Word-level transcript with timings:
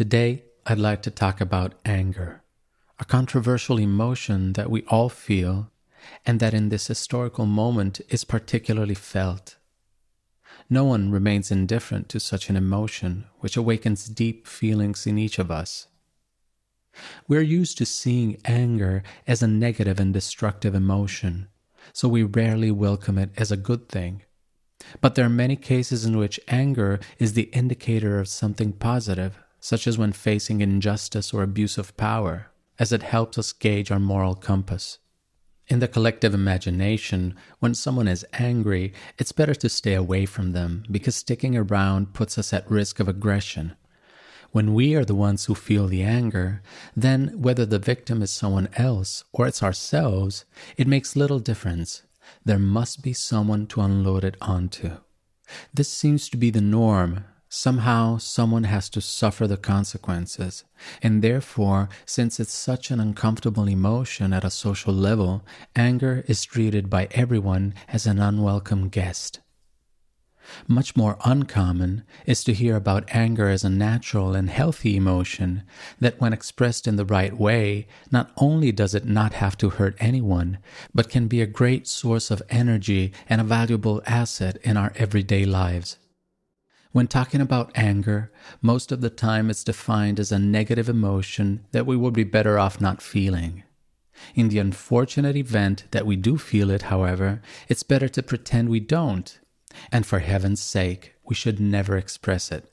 Today, 0.00 0.44
I'd 0.64 0.78
like 0.78 1.02
to 1.02 1.10
talk 1.10 1.42
about 1.42 1.74
anger, 1.84 2.42
a 2.98 3.04
controversial 3.04 3.76
emotion 3.76 4.54
that 4.54 4.70
we 4.70 4.82
all 4.84 5.10
feel 5.10 5.70
and 6.24 6.40
that 6.40 6.54
in 6.54 6.70
this 6.70 6.86
historical 6.86 7.44
moment 7.44 8.00
is 8.08 8.24
particularly 8.24 8.94
felt. 8.94 9.56
No 10.70 10.84
one 10.84 11.10
remains 11.10 11.50
indifferent 11.50 12.08
to 12.08 12.18
such 12.18 12.48
an 12.48 12.56
emotion, 12.56 13.26
which 13.40 13.58
awakens 13.58 14.06
deep 14.06 14.46
feelings 14.46 15.06
in 15.06 15.18
each 15.18 15.38
of 15.38 15.50
us. 15.50 15.88
We're 17.28 17.42
used 17.42 17.76
to 17.76 17.84
seeing 17.84 18.38
anger 18.46 19.02
as 19.26 19.42
a 19.42 19.46
negative 19.46 20.00
and 20.00 20.14
destructive 20.14 20.74
emotion, 20.74 21.48
so 21.92 22.08
we 22.08 22.22
rarely 22.22 22.70
welcome 22.70 23.18
it 23.18 23.32
as 23.36 23.52
a 23.52 23.64
good 23.68 23.90
thing. 23.90 24.22
But 25.02 25.14
there 25.14 25.26
are 25.26 25.28
many 25.44 25.56
cases 25.56 26.06
in 26.06 26.16
which 26.16 26.40
anger 26.48 27.00
is 27.18 27.34
the 27.34 27.50
indicator 27.52 28.18
of 28.18 28.28
something 28.28 28.72
positive, 28.72 29.38
such 29.60 29.86
as 29.86 29.98
when 29.98 30.12
facing 30.12 30.60
injustice 30.60 31.32
or 31.32 31.42
abuse 31.42 31.78
of 31.78 31.96
power, 31.96 32.50
as 32.78 32.92
it 32.92 33.02
helps 33.02 33.38
us 33.38 33.52
gauge 33.52 33.90
our 33.90 34.00
moral 34.00 34.34
compass. 34.34 34.98
In 35.68 35.78
the 35.78 35.86
collective 35.86 36.34
imagination, 36.34 37.36
when 37.60 37.74
someone 37.74 38.08
is 38.08 38.26
angry, 38.32 38.92
it's 39.18 39.30
better 39.30 39.54
to 39.54 39.68
stay 39.68 39.94
away 39.94 40.26
from 40.26 40.50
them 40.50 40.82
because 40.90 41.14
sticking 41.14 41.56
around 41.56 42.12
puts 42.12 42.38
us 42.38 42.52
at 42.52 42.68
risk 42.68 42.98
of 42.98 43.06
aggression. 43.06 43.76
When 44.50 44.74
we 44.74 44.96
are 44.96 45.04
the 45.04 45.14
ones 45.14 45.44
who 45.44 45.54
feel 45.54 45.86
the 45.86 46.02
anger, 46.02 46.60
then 46.96 47.40
whether 47.40 47.64
the 47.64 47.78
victim 47.78 48.20
is 48.20 48.32
someone 48.32 48.68
else 48.76 49.22
or 49.32 49.46
it's 49.46 49.62
ourselves, 49.62 50.44
it 50.76 50.88
makes 50.88 51.14
little 51.14 51.38
difference. 51.38 52.02
There 52.44 52.58
must 52.58 53.00
be 53.00 53.12
someone 53.12 53.68
to 53.68 53.80
unload 53.80 54.24
it 54.24 54.36
onto. 54.40 54.96
This 55.72 55.88
seems 55.88 56.28
to 56.30 56.36
be 56.36 56.50
the 56.50 56.60
norm 56.60 57.24
Somehow, 57.52 58.16
someone 58.16 58.62
has 58.62 58.88
to 58.90 59.00
suffer 59.00 59.48
the 59.48 59.56
consequences. 59.56 60.62
And 61.02 61.20
therefore, 61.20 61.88
since 62.06 62.38
it's 62.38 62.52
such 62.52 62.92
an 62.92 63.00
uncomfortable 63.00 63.66
emotion 63.66 64.32
at 64.32 64.44
a 64.44 64.50
social 64.50 64.94
level, 64.94 65.44
anger 65.74 66.24
is 66.28 66.44
treated 66.44 66.88
by 66.88 67.08
everyone 67.10 67.74
as 67.88 68.06
an 68.06 68.20
unwelcome 68.20 68.88
guest. 68.88 69.40
Much 70.68 70.94
more 70.94 71.18
uncommon 71.24 72.04
is 72.24 72.44
to 72.44 72.54
hear 72.54 72.76
about 72.76 73.08
anger 73.10 73.48
as 73.48 73.64
a 73.64 73.68
natural 73.68 74.32
and 74.32 74.48
healthy 74.48 74.94
emotion 74.94 75.64
that, 75.98 76.20
when 76.20 76.32
expressed 76.32 76.86
in 76.86 76.94
the 76.94 77.04
right 77.04 77.36
way, 77.36 77.88
not 78.12 78.30
only 78.36 78.70
does 78.70 78.94
it 78.94 79.06
not 79.06 79.32
have 79.32 79.58
to 79.58 79.70
hurt 79.70 79.96
anyone, 79.98 80.58
but 80.94 81.10
can 81.10 81.26
be 81.26 81.40
a 81.40 81.46
great 81.46 81.88
source 81.88 82.30
of 82.30 82.42
energy 82.48 83.12
and 83.28 83.40
a 83.40 83.44
valuable 83.44 84.00
asset 84.06 84.56
in 84.62 84.76
our 84.76 84.92
everyday 84.94 85.44
lives. 85.44 85.96
When 86.92 87.06
talking 87.06 87.40
about 87.40 87.70
anger, 87.76 88.32
most 88.60 88.90
of 88.90 89.00
the 89.00 89.10
time 89.10 89.48
it's 89.48 89.62
defined 89.62 90.18
as 90.18 90.32
a 90.32 90.40
negative 90.40 90.88
emotion 90.88 91.64
that 91.70 91.86
we 91.86 91.96
would 91.96 92.14
be 92.14 92.24
better 92.24 92.58
off 92.58 92.80
not 92.80 93.00
feeling. 93.00 93.62
In 94.34 94.48
the 94.48 94.58
unfortunate 94.58 95.36
event 95.36 95.84
that 95.92 96.04
we 96.04 96.16
do 96.16 96.36
feel 96.36 96.68
it, 96.68 96.82
however, 96.82 97.42
it's 97.68 97.84
better 97.84 98.08
to 98.08 98.24
pretend 98.24 98.68
we 98.68 98.80
don't. 98.80 99.38
And 99.92 100.04
for 100.04 100.18
heaven's 100.18 100.60
sake, 100.60 101.14
we 101.24 101.36
should 101.36 101.60
never 101.60 101.96
express 101.96 102.50
it. 102.50 102.70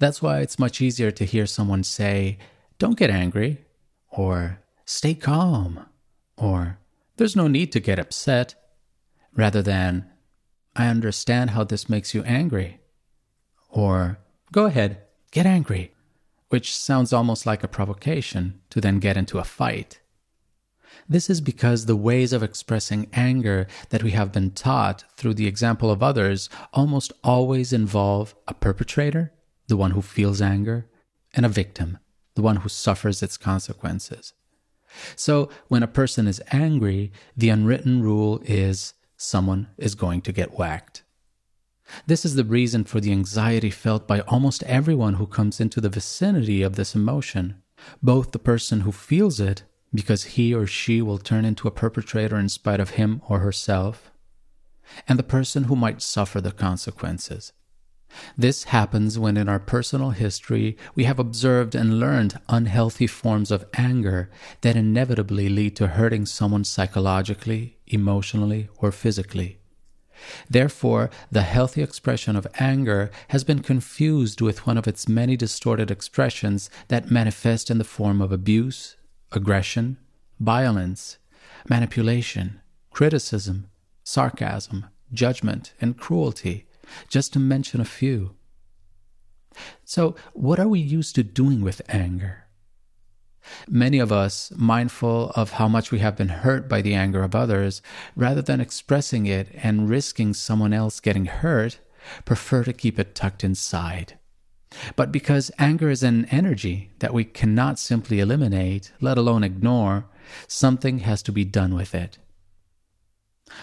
That's 0.00 0.20
why 0.20 0.40
it's 0.40 0.58
much 0.58 0.80
easier 0.80 1.12
to 1.12 1.24
hear 1.24 1.46
someone 1.46 1.84
say, 1.84 2.38
Don't 2.78 2.98
get 2.98 3.08
angry, 3.08 3.64
or 4.10 4.58
Stay 4.84 5.14
calm, 5.14 5.86
or 6.36 6.78
There's 7.18 7.36
no 7.36 7.46
need 7.46 7.70
to 7.72 7.80
get 7.80 8.00
upset, 8.00 8.56
rather 9.32 9.62
than, 9.62 10.10
I 10.74 10.88
understand 10.88 11.50
how 11.50 11.62
this 11.62 11.88
makes 11.88 12.14
you 12.14 12.24
angry 12.24 12.80
or 13.72 14.18
go 14.52 14.66
ahead, 14.66 14.98
get 15.32 15.46
angry, 15.46 15.92
which 16.50 16.76
sounds 16.76 17.12
almost 17.12 17.46
like 17.46 17.64
a 17.64 17.68
provocation 17.68 18.60
to 18.70 18.80
then 18.80 19.00
get 19.00 19.16
into 19.16 19.38
a 19.38 19.44
fight. 19.44 19.98
This 21.08 21.30
is 21.30 21.40
because 21.40 21.86
the 21.86 21.96
ways 21.96 22.32
of 22.32 22.42
expressing 22.42 23.08
anger 23.14 23.66
that 23.88 24.02
we 24.02 24.10
have 24.10 24.30
been 24.30 24.50
taught 24.50 25.04
through 25.16 25.34
the 25.34 25.46
example 25.46 25.90
of 25.90 26.02
others 26.02 26.50
almost 26.72 27.12
always 27.24 27.72
involve 27.72 28.34
a 28.46 28.54
perpetrator, 28.54 29.32
the 29.68 29.76
one 29.76 29.92
who 29.92 30.02
feels 30.02 30.42
anger, 30.42 30.86
and 31.34 31.46
a 31.46 31.48
victim, 31.48 31.98
the 32.34 32.42
one 32.42 32.56
who 32.56 32.68
suffers 32.68 33.22
its 33.22 33.38
consequences. 33.38 34.34
So 35.16 35.48
when 35.68 35.82
a 35.82 35.88
person 35.88 36.28
is 36.28 36.42
angry, 36.52 37.10
the 37.34 37.48
unwritten 37.48 38.02
rule 38.02 38.42
is 38.44 38.92
someone 39.16 39.68
is 39.78 39.94
going 39.94 40.20
to 40.22 40.32
get 40.32 40.58
whacked. 40.58 41.04
This 42.06 42.24
is 42.24 42.34
the 42.34 42.44
reason 42.44 42.84
for 42.84 43.00
the 43.00 43.12
anxiety 43.12 43.70
felt 43.70 44.06
by 44.06 44.20
almost 44.20 44.62
everyone 44.64 45.14
who 45.14 45.26
comes 45.26 45.60
into 45.60 45.80
the 45.80 45.88
vicinity 45.88 46.62
of 46.62 46.76
this 46.76 46.94
emotion, 46.94 47.62
both 48.02 48.32
the 48.32 48.38
person 48.38 48.80
who 48.80 48.92
feels 48.92 49.40
it, 49.40 49.64
because 49.94 50.24
he 50.24 50.54
or 50.54 50.66
she 50.66 51.02
will 51.02 51.18
turn 51.18 51.44
into 51.44 51.68
a 51.68 51.72
perpetrator 51.72 52.36
in 52.38 52.48
spite 52.48 52.80
of 52.80 52.90
him 52.90 53.20
or 53.28 53.40
herself, 53.40 54.10
and 55.06 55.18
the 55.18 55.22
person 55.22 55.64
who 55.64 55.76
might 55.76 56.02
suffer 56.02 56.40
the 56.40 56.52
consequences. 56.52 57.52
This 58.36 58.64
happens 58.64 59.18
when 59.18 59.38
in 59.38 59.48
our 59.48 59.58
personal 59.58 60.10
history 60.10 60.76
we 60.94 61.04
have 61.04 61.18
observed 61.18 61.74
and 61.74 61.98
learned 61.98 62.38
unhealthy 62.48 63.06
forms 63.06 63.50
of 63.50 63.64
anger 63.74 64.30
that 64.60 64.76
inevitably 64.76 65.48
lead 65.48 65.76
to 65.76 65.88
hurting 65.88 66.26
someone 66.26 66.64
psychologically, 66.64 67.78
emotionally, 67.86 68.68
or 68.76 68.92
physically. 68.92 69.61
Therefore, 70.48 71.10
the 71.30 71.42
healthy 71.42 71.82
expression 71.82 72.36
of 72.36 72.46
anger 72.58 73.10
has 73.28 73.44
been 73.44 73.60
confused 73.60 74.40
with 74.40 74.66
one 74.66 74.78
of 74.78 74.86
its 74.86 75.08
many 75.08 75.36
distorted 75.36 75.90
expressions 75.90 76.70
that 76.88 77.10
manifest 77.10 77.70
in 77.70 77.78
the 77.78 77.84
form 77.84 78.20
of 78.20 78.32
abuse, 78.32 78.96
aggression, 79.32 79.98
violence, 80.38 81.18
manipulation, 81.68 82.60
criticism, 82.90 83.68
sarcasm, 84.04 84.86
judgment, 85.12 85.72
and 85.80 85.96
cruelty, 85.96 86.66
just 87.08 87.32
to 87.32 87.38
mention 87.38 87.80
a 87.80 87.84
few. 87.84 88.34
So, 89.84 90.16
what 90.32 90.58
are 90.58 90.68
we 90.68 90.80
used 90.80 91.14
to 91.16 91.22
doing 91.22 91.60
with 91.60 91.82
anger? 91.88 92.41
Many 93.68 93.98
of 93.98 94.12
us, 94.12 94.52
mindful 94.56 95.30
of 95.34 95.52
how 95.52 95.68
much 95.68 95.90
we 95.90 95.98
have 95.98 96.16
been 96.16 96.28
hurt 96.28 96.68
by 96.68 96.82
the 96.82 96.94
anger 96.94 97.22
of 97.22 97.34
others, 97.34 97.82
rather 98.16 98.42
than 98.42 98.60
expressing 98.60 99.26
it 99.26 99.48
and 99.54 99.88
risking 99.88 100.34
someone 100.34 100.72
else 100.72 101.00
getting 101.00 101.26
hurt, 101.26 101.80
prefer 102.24 102.64
to 102.64 102.72
keep 102.72 102.98
it 102.98 103.14
tucked 103.14 103.44
inside. 103.44 104.18
But 104.96 105.12
because 105.12 105.50
anger 105.58 105.90
is 105.90 106.02
an 106.02 106.24
energy 106.26 106.92
that 107.00 107.14
we 107.14 107.24
cannot 107.24 107.78
simply 107.78 108.20
eliminate, 108.20 108.92
let 109.00 109.18
alone 109.18 109.44
ignore, 109.44 110.06
something 110.46 111.00
has 111.00 111.22
to 111.24 111.32
be 111.32 111.44
done 111.44 111.74
with 111.74 111.94
it. 111.94 112.18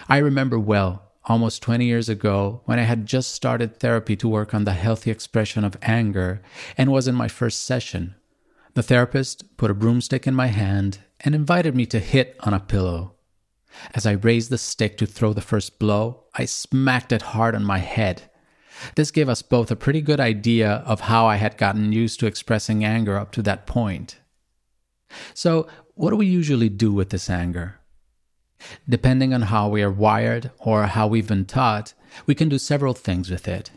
I 0.08 0.18
remember 0.18 0.58
well, 0.58 1.10
almost 1.24 1.62
20 1.62 1.84
years 1.84 2.08
ago, 2.08 2.62
when 2.64 2.78
I 2.78 2.82
had 2.82 3.06
just 3.06 3.32
started 3.32 3.78
therapy 3.78 4.16
to 4.16 4.28
work 4.28 4.54
on 4.54 4.64
the 4.64 4.72
healthy 4.72 5.10
expression 5.10 5.64
of 5.64 5.76
anger 5.82 6.42
and 6.78 6.92
was 6.92 7.08
in 7.08 7.14
my 7.14 7.28
first 7.28 7.64
session 7.64 8.14
the 8.74 8.82
therapist 8.82 9.56
put 9.56 9.70
a 9.70 9.74
broomstick 9.74 10.26
in 10.26 10.34
my 10.34 10.48
hand 10.48 11.00
and 11.20 11.34
invited 11.34 11.74
me 11.74 11.86
to 11.86 11.98
hit 11.98 12.36
on 12.40 12.54
a 12.54 12.60
pillow. 12.60 13.14
As 13.94 14.06
I 14.06 14.12
raised 14.12 14.50
the 14.50 14.58
stick 14.58 14.96
to 14.98 15.06
throw 15.06 15.32
the 15.32 15.40
first 15.40 15.78
blow, 15.78 16.24
I 16.34 16.44
smacked 16.44 17.12
it 17.12 17.22
hard 17.22 17.54
on 17.54 17.64
my 17.64 17.78
head. 17.78 18.22
This 18.94 19.10
gave 19.10 19.28
us 19.28 19.42
both 19.42 19.70
a 19.70 19.76
pretty 19.76 20.00
good 20.00 20.20
idea 20.20 20.82
of 20.86 21.00
how 21.00 21.26
I 21.26 21.36
had 21.36 21.58
gotten 21.58 21.92
used 21.92 22.20
to 22.20 22.26
expressing 22.26 22.84
anger 22.84 23.16
up 23.16 23.32
to 23.32 23.42
that 23.42 23.66
point. 23.66 24.18
So, 25.34 25.66
what 25.94 26.10
do 26.10 26.16
we 26.16 26.26
usually 26.26 26.68
do 26.68 26.92
with 26.92 27.10
this 27.10 27.28
anger? 27.28 27.76
Depending 28.88 29.34
on 29.34 29.42
how 29.42 29.68
we 29.68 29.82
are 29.82 29.90
wired 29.90 30.50
or 30.58 30.86
how 30.86 31.06
we've 31.06 31.28
been 31.28 31.44
taught, 31.44 31.94
we 32.26 32.34
can 32.34 32.48
do 32.48 32.58
several 32.58 32.94
things 32.94 33.30
with 33.30 33.48
it. 33.48 33.70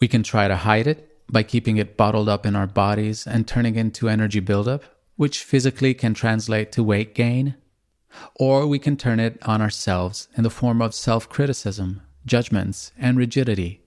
We 0.00 0.08
can 0.08 0.22
try 0.22 0.48
to 0.48 0.56
hide 0.56 0.86
it 0.86 1.09
by 1.30 1.42
keeping 1.42 1.76
it 1.76 1.96
bottled 1.96 2.28
up 2.28 2.44
in 2.44 2.56
our 2.56 2.66
bodies 2.66 3.26
and 3.26 3.46
turning 3.46 3.76
into 3.76 4.08
energy 4.08 4.40
buildup, 4.40 4.84
which 5.16 5.44
physically 5.44 5.94
can 5.94 6.14
translate 6.14 6.72
to 6.72 6.82
weight 6.82 7.14
gain. 7.14 7.54
Or 8.34 8.66
we 8.66 8.78
can 8.78 8.96
turn 8.96 9.20
it 9.20 9.38
on 9.46 9.62
ourselves 9.62 10.28
in 10.36 10.42
the 10.42 10.50
form 10.50 10.82
of 10.82 10.94
self 10.94 11.28
criticism, 11.28 12.02
judgments, 12.26 12.90
and 12.98 13.16
rigidity, 13.16 13.82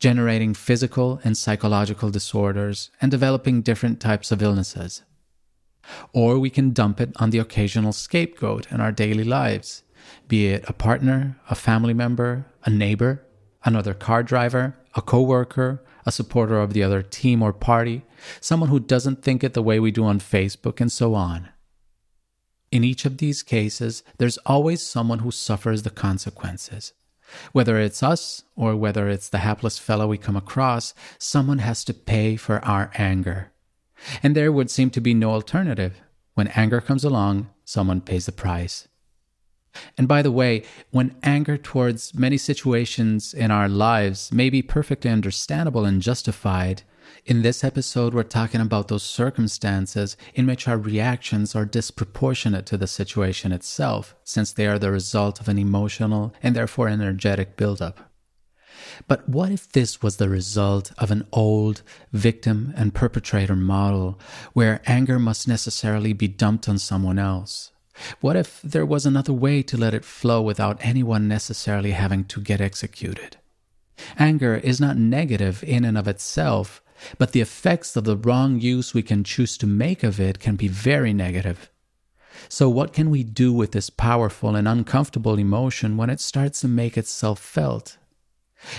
generating 0.00 0.54
physical 0.54 1.20
and 1.22 1.36
psychological 1.36 2.10
disorders 2.10 2.90
and 3.00 3.10
developing 3.10 3.60
different 3.60 4.00
types 4.00 4.32
of 4.32 4.42
illnesses. 4.42 5.02
Or 6.12 6.38
we 6.38 6.50
can 6.50 6.72
dump 6.72 7.00
it 7.00 7.12
on 7.16 7.30
the 7.30 7.38
occasional 7.38 7.92
scapegoat 7.92 8.70
in 8.72 8.80
our 8.80 8.90
daily 8.90 9.24
lives, 9.24 9.82
be 10.26 10.48
it 10.48 10.64
a 10.66 10.72
partner, 10.72 11.38
a 11.50 11.54
family 11.54 11.94
member, 11.94 12.46
a 12.64 12.70
neighbor, 12.70 13.24
another 13.64 13.94
car 13.94 14.22
driver, 14.22 14.74
a 14.96 15.02
coworker, 15.02 15.84
a 16.04 16.12
supporter 16.12 16.58
of 16.60 16.72
the 16.72 16.82
other 16.82 17.02
team 17.02 17.42
or 17.42 17.52
party, 17.52 18.02
someone 18.40 18.70
who 18.70 18.80
doesn't 18.80 19.22
think 19.22 19.44
it 19.44 19.54
the 19.54 19.62
way 19.62 19.78
we 19.78 19.90
do 19.90 20.04
on 20.04 20.18
Facebook, 20.18 20.80
and 20.80 20.90
so 20.90 21.14
on. 21.14 21.50
In 22.72 22.82
each 22.82 23.04
of 23.04 23.18
these 23.18 23.42
cases, 23.42 24.02
there's 24.18 24.38
always 24.38 24.82
someone 24.82 25.20
who 25.20 25.30
suffers 25.30 25.82
the 25.82 25.90
consequences. 25.90 26.92
Whether 27.52 27.78
it's 27.78 28.02
us 28.02 28.44
or 28.54 28.76
whether 28.76 29.08
it's 29.08 29.28
the 29.28 29.38
hapless 29.38 29.78
fellow 29.78 30.06
we 30.06 30.18
come 30.18 30.36
across, 30.36 30.94
someone 31.18 31.58
has 31.58 31.84
to 31.84 31.94
pay 31.94 32.36
for 32.36 32.64
our 32.64 32.90
anger. 32.94 33.52
And 34.22 34.34
there 34.34 34.52
would 34.52 34.70
seem 34.70 34.90
to 34.90 35.00
be 35.00 35.14
no 35.14 35.30
alternative. 35.30 36.00
When 36.34 36.48
anger 36.48 36.80
comes 36.80 37.04
along, 37.04 37.48
someone 37.64 38.00
pays 38.00 38.26
the 38.26 38.32
price. 38.32 38.88
And 39.96 40.06
by 40.08 40.22
the 40.22 40.30
way, 40.30 40.62
when 40.90 41.16
anger 41.22 41.56
towards 41.56 42.14
many 42.14 42.38
situations 42.38 43.34
in 43.34 43.50
our 43.50 43.68
lives 43.68 44.32
may 44.32 44.50
be 44.50 44.62
perfectly 44.62 45.10
understandable 45.10 45.84
and 45.84 46.02
justified, 46.02 46.82
in 47.24 47.42
this 47.42 47.64
episode 47.64 48.14
we're 48.14 48.22
talking 48.22 48.60
about 48.60 48.88
those 48.88 49.02
circumstances 49.02 50.16
in 50.34 50.46
which 50.46 50.68
our 50.68 50.78
reactions 50.78 51.54
are 51.54 51.64
disproportionate 51.64 52.66
to 52.66 52.76
the 52.76 52.86
situation 52.86 53.52
itself, 53.52 54.14
since 54.24 54.52
they 54.52 54.66
are 54.66 54.78
the 54.78 54.92
result 54.92 55.40
of 55.40 55.48
an 55.48 55.58
emotional 55.58 56.34
and 56.42 56.54
therefore 56.54 56.88
energetic 56.88 57.56
buildup. 57.56 58.10
But 59.08 59.28
what 59.28 59.50
if 59.50 59.70
this 59.70 60.02
was 60.02 60.16
the 60.16 60.28
result 60.28 60.92
of 60.98 61.10
an 61.10 61.26
old 61.32 61.82
victim 62.12 62.72
and 62.76 62.94
perpetrator 62.94 63.56
model 63.56 64.20
where 64.52 64.82
anger 64.86 65.18
must 65.18 65.48
necessarily 65.48 66.12
be 66.12 66.28
dumped 66.28 66.68
on 66.68 66.78
someone 66.78 67.18
else? 67.18 67.72
What 68.20 68.36
if 68.36 68.60
there 68.62 68.86
was 68.86 69.06
another 69.06 69.32
way 69.32 69.62
to 69.62 69.76
let 69.76 69.94
it 69.94 70.04
flow 70.04 70.42
without 70.42 70.78
anyone 70.80 71.28
necessarily 71.28 71.92
having 71.92 72.24
to 72.26 72.40
get 72.40 72.60
executed? 72.60 73.38
Anger 74.18 74.56
is 74.56 74.80
not 74.80 74.96
negative 74.96 75.64
in 75.64 75.84
and 75.84 75.96
of 75.96 76.06
itself, 76.06 76.82
but 77.18 77.32
the 77.32 77.40
effects 77.40 77.96
of 77.96 78.04
the 78.04 78.16
wrong 78.16 78.60
use 78.60 78.94
we 78.94 79.02
can 79.02 79.24
choose 79.24 79.56
to 79.58 79.66
make 79.66 80.02
of 80.02 80.20
it 80.20 80.38
can 80.38 80.56
be 80.56 80.68
very 80.68 81.12
negative. 81.12 81.70
So, 82.48 82.68
what 82.68 82.92
can 82.92 83.10
we 83.10 83.22
do 83.22 83.52
with 83.52 83.72
this 83.72 83.88
powerful 83.88 84.56
and 84.56 84.68
uncomfortable 84.68 85.38
emotion 85.38 85.96
when 85.96 86.10
it 86.10 86.20
starts 86.20 86.60
to 86.60 86.68
make 86.68 86.98
itself 86.98 87.40
felt? 87.40 87.96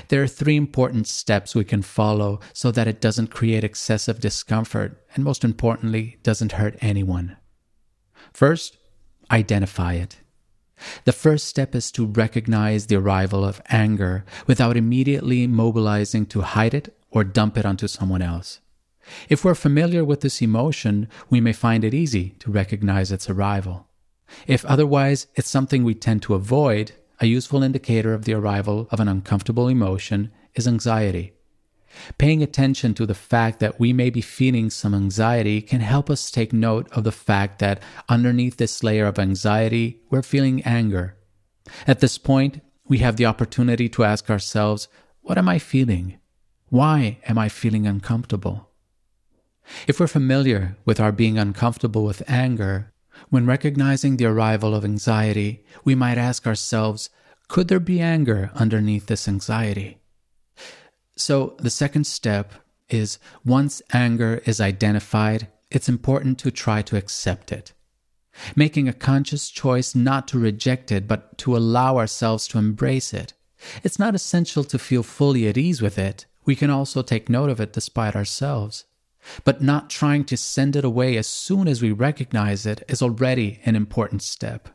There 0.10 0.22
are 0.22 0.28
three 0.28 0.56
important 0.56 1.08
steps 1.08 1.56
we 1.56 1.64
can 1.64 1.82
follow 1.82 2.40
so 2.54 2.72
that 2.72 2.88
it 2.88 3.02
doesn't 3.02 3.32
create 3.32 3.64
excessive 3.64 4.20
discomfort 4.20 5.04
and, 5.16 5.24
most 5.24 5.44
importantly, 5.44 6.18
doesn't 6.24 6.54
hurt 6.54 6.78
anyone. 6.82 7.38
First, 8.34 8.78
identify 9.32 9.94
it. 9.94 10.18
The 11.06 11.12
first 11.12 11.48
step 11.48 11.74
is 11.74 11.92
to 11.92 12.06
recognize 12.06 12.86
the 12.86 12.98
arrival 12.98 13.44
of 13.44 13.62
anger 13.70 14.26
without 14.46 14.78
immediately 14.78 15.48
mobilizing 15.48 16.26
to 16.28 16.42
hide 16.42 16.74
it 16.74 16.96
or 17.10 17.24
dump 17.24 17.58
it 17.58 17.66
onto 17.66 17.88
someone 17.88 18.22
else. 18.22 18.60
If 19.30 19.44
we're 19.44 19.56
familiar 19.56 20.04
with 20.04 20.22
this 20.22 20.42
emotion, 20.42 21.08
we 21.30 21.42
may 21.42 21.54
find 21.54 21.84
it 21.84 21.94
easy 21.94 22.36
to 22.40 22.52
recognize 22.52 23.12
its 23.12 23.30
arrival. 23.30 23.88
If 24.46 24.66
otherwise 24.66 25.28
it's 25.36 25.50
something 25.50 25.84
we 25.84 25.96
tend 25.96 26.22
to 26.24 26.36
avoid, 26.36 26.92
a 27.20 27.26
useful 27.26 27.64
indicator 27.64 28.14
of 28.14 28.26
the 28.26 28.34
arrival 28.34 28.88
of 28.92 29.00
an 29.00 29.08
uncomfortable 29.08 29.68
emotion 29.68 30.32
is 30.54 30.68
anxiety. 30.68 31.34
Paying 32.18 32.44
attention 32.44 32.94
to 32.96 33.06
the 33.06 33.16
fact 33.16 33.60
that 33.60 33.80
we 33.80 33.94
may 33.94 34.10
be 34.10 34.22
feeling 34.22 34.70
some 34.70 34.94
anxiety 34.94 35.62
can 35.62 35.82
help 35.82 36.10
us 36.10 36.32
take 36.32 36.54
note 36.54 36.88
of 36.92 37.04
the 37.04 37.12
fact 37.12 37.60
that 37.60 37.82
underneath 38.10 38.58
this 38.58 38.84
layer 38.84 39.06
of 39.06 39.20
anxiety, 39.20 40.02
we're 40.10 40.22
feeling 40.22 40.62
anger. 40.64 41.18
At 41.86 42.00
this 42.00 42.18
point, 42.18 42.62
we 42.88 43.00
have 43.00 43.18
the 43.18 43.26
opportunity 43.26 43.90
to 43.90 44.04
ask 44.04 44.30
ourselves, 44.30 44.88
What 45.22 45.38
am 45.38 45.50
I 45.50 45.60
feeling? 45.60 46.20
Why 46.70 47.20
am 47.28 47.38
I 47.38 47.50
feeling 47.50 47.88
uncomfortable? 47.88 48.70
If 49.88 50.00
we're 50.00 50.08
familiar 50.08 50.78
with 50.86 51.00
our 51.00 51.12
being 51.12 51.38
uncomfortable 51.38 52.06
with 52.06 52.24
anger, 52.30 52.94
when 53.30 53.46
recognizing 53.46 54.18
the 54.18 54.26
arrival 54.26 54.76
of 54.76 54.86
anxiety, 54.86 55.66
we 55.84 55.96
might 55.96 56.18
ask 56.18 56.48
ourselves, 56.48 57.10
Could 57.48 57.68
there 57.68 57.80
be 57.80 58.00
anger 58.00 58.52
underneath 58.56 59.08
this 59.08 59.28
anxiety? 59.28 60.00
So 61.18 61.56
the 61.58 61.72
second 61.72 62.06
step 62.06 62.54
is 62.90 63.18
once 63.44 63.82
anger 63.92 64.42
is 64.46 64.62
identified, 64.62 65.48
it's 65.72 65.90
important 65.90 66.38
to 66.40 66.52
try 66.52 66.84
to 66.84 66.96
accept 66.96 67.52
it. 67.52 67.74
Making 68.56 68.88
a 68.88 68.94
conscious 68.94 69.50
choice 69.50 69.96
not 69.96 70.28
to 70.30 70.40
reject 70.40 70.92
it, 70.92 71.08
but 71.08 71.38
to 71.40 71.58
allow 71.58 71.98
ourselves 71.98 72.48
to 72.50 72.60
embrace 72.60 73.14
it. 73.16 73.34
It's 73.84 73.98
not 73.98 74.14
essential 74.14 74.64
to 74.66 74.78
feel 74.78 75.02
fully 75.02 75.48
at 75.48 75.58
ease 75.58 75.82
with 75.82 75.98
it. 75.98 76.28
We 76.46 76.56
can 76.56 76.70
also 76.70 77.02
take 77.02 77.30
note 77.30 77.50
of 77.50 77.60
it 77.60 77.74
despite 77.74 78.16
ourselves. 78.16 78.86
But 79.44 79.62
not 79.62 79.90
trying 79.90 80.24
to 80.26 80.38
send 80.38 80.76
it 80.76 80.86
away 80.86 81.18
as 81.18 81.26
soon 81.26 81.68
as 81.68 81.82
we 81.82 81.92
recognize 81.92 82.68
it 82.68 82.84
is 82.88 83.02
already 83.02 83.60
an 83.66 83.76
important 83.76 84.22
step. 84.22 84.70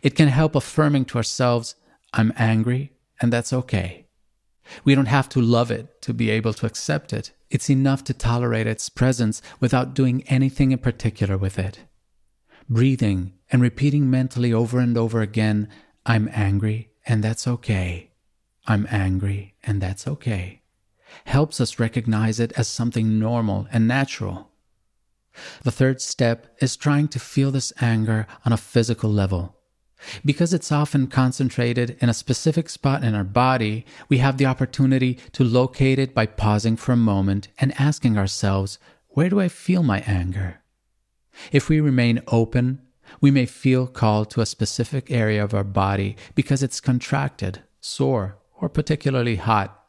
It 0.00 0.14
can 0.14 0.28
help 0.28 0.54
affirming 0.54 1.06
to 1.06 1.18
ourselves, 1.18 1.74
I'm 2.14 2.32
angry, 2.36 2.92
and 3.20 3.32
that's 3.32 3.52
okay. 3.52 4.05
We 4.84 4.94
don't 4.94 5.06
have 5.06 5.28
to 5.30 5.40
love 5.40 5.70
it 5.70 6.02
to 6.02 6.14
be 6.14 6.30
able 6.30 6.52
to 6.54 6.66
accept 6.66 7.12
it. 7.12 7.32
It's 7.50 7.70
enough 7.70 8.04
to 8.04 8.14
tolerate 8.14 8.66
its 8.66 8.88
presence 8.88 9.40
without 9.60 9.94
doing 9.94 10.24
anything 10.28 10.72
in 10.72 10.78
particular 10.78 11.36
with 11.36 11.58
it. 11.58 11.80
Breathing 12.68 13.34
and 13.50 13.62
repeating 13.62 14.10
mentally 14.10 14.52
over 14.52 14.80
and 14.80 14.98
over 14.98 15.20
again, 15.20 15.68
I'm 16.04 16.28
angry 16.32 16.90
and 17.06 17.22
that's 17.22 17.46
okay. 17.46 18.10
I'm 18.66 18.86
angry 18.90 19.54
and 19.62 19.80
that's 19.80 20.08
okay, 20.08 20.62
helps 21.24 21.60
us 21.60 21.78
recognize 21.78 22.40
it 22.40 22.52
as 22.56 22.66
something 22.66 23.18
normal 23.18 23.68
and 23.72 23.86
natural. 23.86 24.50
The 25.62 25.70
third 25.70 26.00
step 26.00 26.56
is 26.60 26.76
trying 26.76 27.08
to 27.08 27.20
feel 27.20 27.50
this 27.50 27.72
anger 27.80 28.26
on 28.44 28.52
a 28.52 28.56
physical 28.56 29.10
level. 29.10 29.55
Because 30.24 30.52
it's 30.52 30.72
often 30.72 31.06
concentrated 31.06 31.96
in 32.00 32.08
a 32.08 32.14
specific 32.14 32.68
spot 32.68 33.02
in 33.02 33.14
our 33.14 33.24
body, 33.24 33.84
we 34.08 34.18
have 34.18 34.36
the 34.36 34.46
opportunity 34.46 35.18
to 35.32 35.44
locate 35.44 35.98
it 35.98 36.14
by 36.14 36.26
pausing 36.26 36.76
for 36.76 36.92
a 36.92 36.96
moment 36.96 37.48
and 37.58 37.78
asking 37.80 38.18
ourselves, 38.18 38.78
where 39.08 39.30
do 39.30 39.40
I 39.40 39.48
feel 39.48 39.82
my 39.82 40.00
anger? 40.00 40.60
If 41.52 41.68
we 41.68 41.80
remain 41.80 42.22
open, 42.26 42.82
we 43.20 43.30
may 43.30 43.46
feel 43.46 43.86
called 43.86 44.30
to 44.30 44.40
a 44.40 44.46
specific 44.46 45.10
area 45.10 45.42
of 45.42 45.54
our 45.54 45.64
body 45.64 46.16
because 46.34 46.62
it's 46.62 46.80
contracted, 46.80 47.62
sore, 47.80 48.38
or 48.60 48.68
particularly 48.68 49.36
hot, 49.36 49.84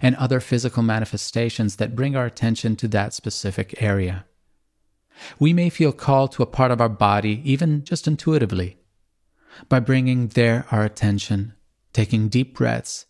and 0.00 0.16
other 0.16 0.40
physical 0.40 0.82
manifestations 0.82 1.76
that 1.76 1.94
bring 1.94 2.16
our 2.16 2.26
attention 2.26 2.74
to 2.76 2.88
that 2.88 3.12
specific 3.12 3.82
area. 3.82 4.24
We 5.38 5.52
may 5.52 5.68
feel 5.68 5.92
called 5.92 6.32
to 6.32 6.42
a 6.42 6.46
part 6.46 6.70
of 6.70 6.80
our 6.80 6.88
body 6.88 7.40
even 7.44 7.84
just 7.84 8.08
intuitively 8.08 8.78
by 9.68 9.80
bringing 9.80 10.28
there 10.28 10.66
our 10.70 10.84
attention, 10.84 11.54
taking 11.92 12.28
deep 12.28 12.54
breaths, 12.54 13.06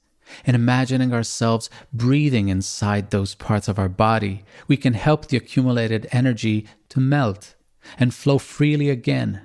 and 0.46 0.54
imagining 0.54 1.12
ourselves 1.12 1.70
breathing 1.92 2.48
inside 2.48 3.10
those 3.10 3.34
parts 3.34 3.68
of 3.68 3.78
our 3.78 3.88
body, 3.88 4.44
we 4.66 4.76
can 4.76 4.94
help 4.94 5.26
the 5.26 5.36
accumulated 5.36 6.08
energy 6.12 6.66
to 6.88 7.00
melt 7.00 7.54
and 7.98 8.14
flow 8.14 8.38
freely 8.38 8.88
again. 8.88 9.42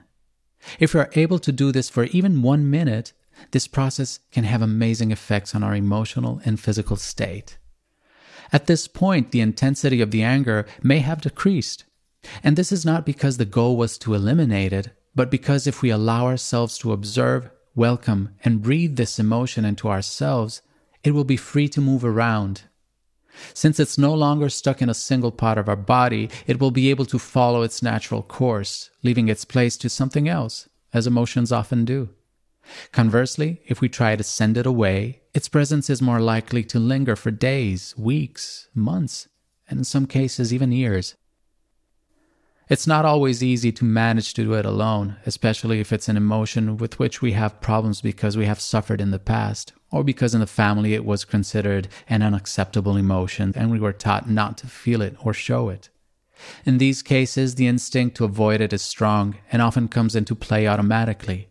If 0.79 0.93
we 0.93 0.99
are 1.01 1.11
able 1.13 1.39
to 1.39 1.51
do 1.51 1.71
this 1.71 1.89
for 1.89 2.05
even 2.05 2.41
one 2.41 2.69
minute, 2.69 3.13
this 3.51 3.67
process 3.67 4.19
can 4.31 4.43
have 4.43 4.61
amazing 4.61 5.11
effects 5.11 5.55
on 5.55 5.63
our 5.63 5.75
emotional 5.75 6.41
and 6.45 6.59
physical 6.59 6.97
state. 6.97 7.57
At 8.51 8.67
this 8.67 8.87
point, 8.87 9.31
the 9.31 9.41
intensity 9.41 10.01
of 10.01 10.11
the 10.11 10.23
anger 10.23 10.65
may 10.81 10.99
have 10.99 11.21
decreased. 11.21 11.85
And 12.43 12.57
this 12.57 12.71
is 12.71 12.85
not 12.85 13.05
because 13.05 13.37
the 13.37 13.45
goal 13.45 13.77
was 13.77 13.97
to 13.99 14.13
eliminate 14.13 14.73
it, 14.73 14.89
but 15.19 15.29
because 15.29 15.67
if 15.67 15.81
we 15.81 15.89
allow 15.89 16.27
ourselves 16.27 16.77
to 16.77 16.93
observe, 16.93 17.49
welcome, 17.75 18.29
and 18.45 18.61
breathe 18.61 18.95
this 18.95 19.19
emotion 19.19 19.65
into 19.65 19.89
ourselves, 19.89 20.61
it 21.03 21.11
will 21.11 21.25
be 21.25 21.35
free 21.35 21.67
to 21.67 21.81
move 21.81 22.05
around. 22.05 22.61
Since 23.53 23.81
it's 23.81 23.97
no 23.97 24.13
longer 24.13 24.47
stuck 24.47 24.81
in 24.81 24.87
a 24.87 24.93
single 24.93 25.33
part 25.33 25.57
of 25.57 25.67
our 25.67 25.75
body, 25.75 26.29
it 26.47 26.61
will 26.61 26.71
be 26.71 26.89
able 26.89 27.05
to 27.07 27.19
follow 27.19 27.63
its 27.63 27.83
natural 27.83 28.23
course, 28.23 28.91
leaving 29.03 29.27
its 29.27 29.43
place 29.43 29.75
to 29.79 29.89
something 29.89 30.29
else, 30.29 30.69
as 30.93 31.05
emotions 31.05 31.51
often 31.51 31.83
do. 31.83 32.07
Conversely, 32.93 33.61
if 33.67 33.81
we 33.81 33.89
try 33.89 34.15
to 34.15 34.23
send 34.23 34.55
it 34.55 34.65
away, 34.65 35.19
its 35.33 35.49
presence 35.49 35.89
is 35.89 36.01
more 36.01 36.21
likely 36.21 36.63
to 36.63 36.79
linger 36.79 37.17
for 37.17 37.29
days, 37.29 37.93
weeks, 37.97 38.69
months, 38.73 39.27
and 39.69 39.79
in 39.79 39.83
some 39.83 40.05
cases 40.05 40.53
even 40.53 40.71
years. 40.71 41.15
It's 42.69 42.85
not 42.85 43.03
always 43.03 43.41
easy 43.41 43.71
to 43.71 43.83
manage 43.83 44.35
to 44.35 44.43
do 44.43 44.53
it 44.53 44.63
alone, 44.63 45.15
especially 45.25 45.79
if 45.79 45.91
it's 45.91 46.07
an 46.07 46.17
emotion 46.17 46.77
with 46.77 46.99
which 46.99 47.19
we 47.19 47.31
have 47.31 47.61
problems 47.61 47.99
because 47.99 48.37
we 48.37 48.45
have 48.45 48.61
suffered 48.61 49.01
in 49.01 49.09
the 49.09 49.17
past, 49.17 49.73
or 49.89 50.03
because 50.03 50.35
in 50.35 50.39
the 50.39 50.45
family 50.45 50.93
it 50.93 51.03
was 51.03 51.25
considered 51.25 51.87
an 52.07 52.21
unacceptable 52.21 52.95
emotion 52.95 53.53
and 53.55 53.71
we 53.71 53.79
were 53.79 53.91
taught 53.91 54.29
not 54.29 54.55
to 54.59 54.67
feel 54.67 55.01
it 55.01 55.15
or 55.25 55.33
show 55.33 55.69
it. 55.69 55.89
In 56.63 56.77
these 56.77 57.01
cases, 57.01 57.55
the 57.55 57.65
instinct 57.65 58.15
to 58.17 58.23
avoid 58.23 58.61
it 58.61 58.71
is 58.71 58.83
strong 58.83 59.35
and 59.51 59.63
often 59.63 59.87
comes 59.87 60.15
into 60.15 60.35
play 60.35 60.67
automatically. 60.67 61.49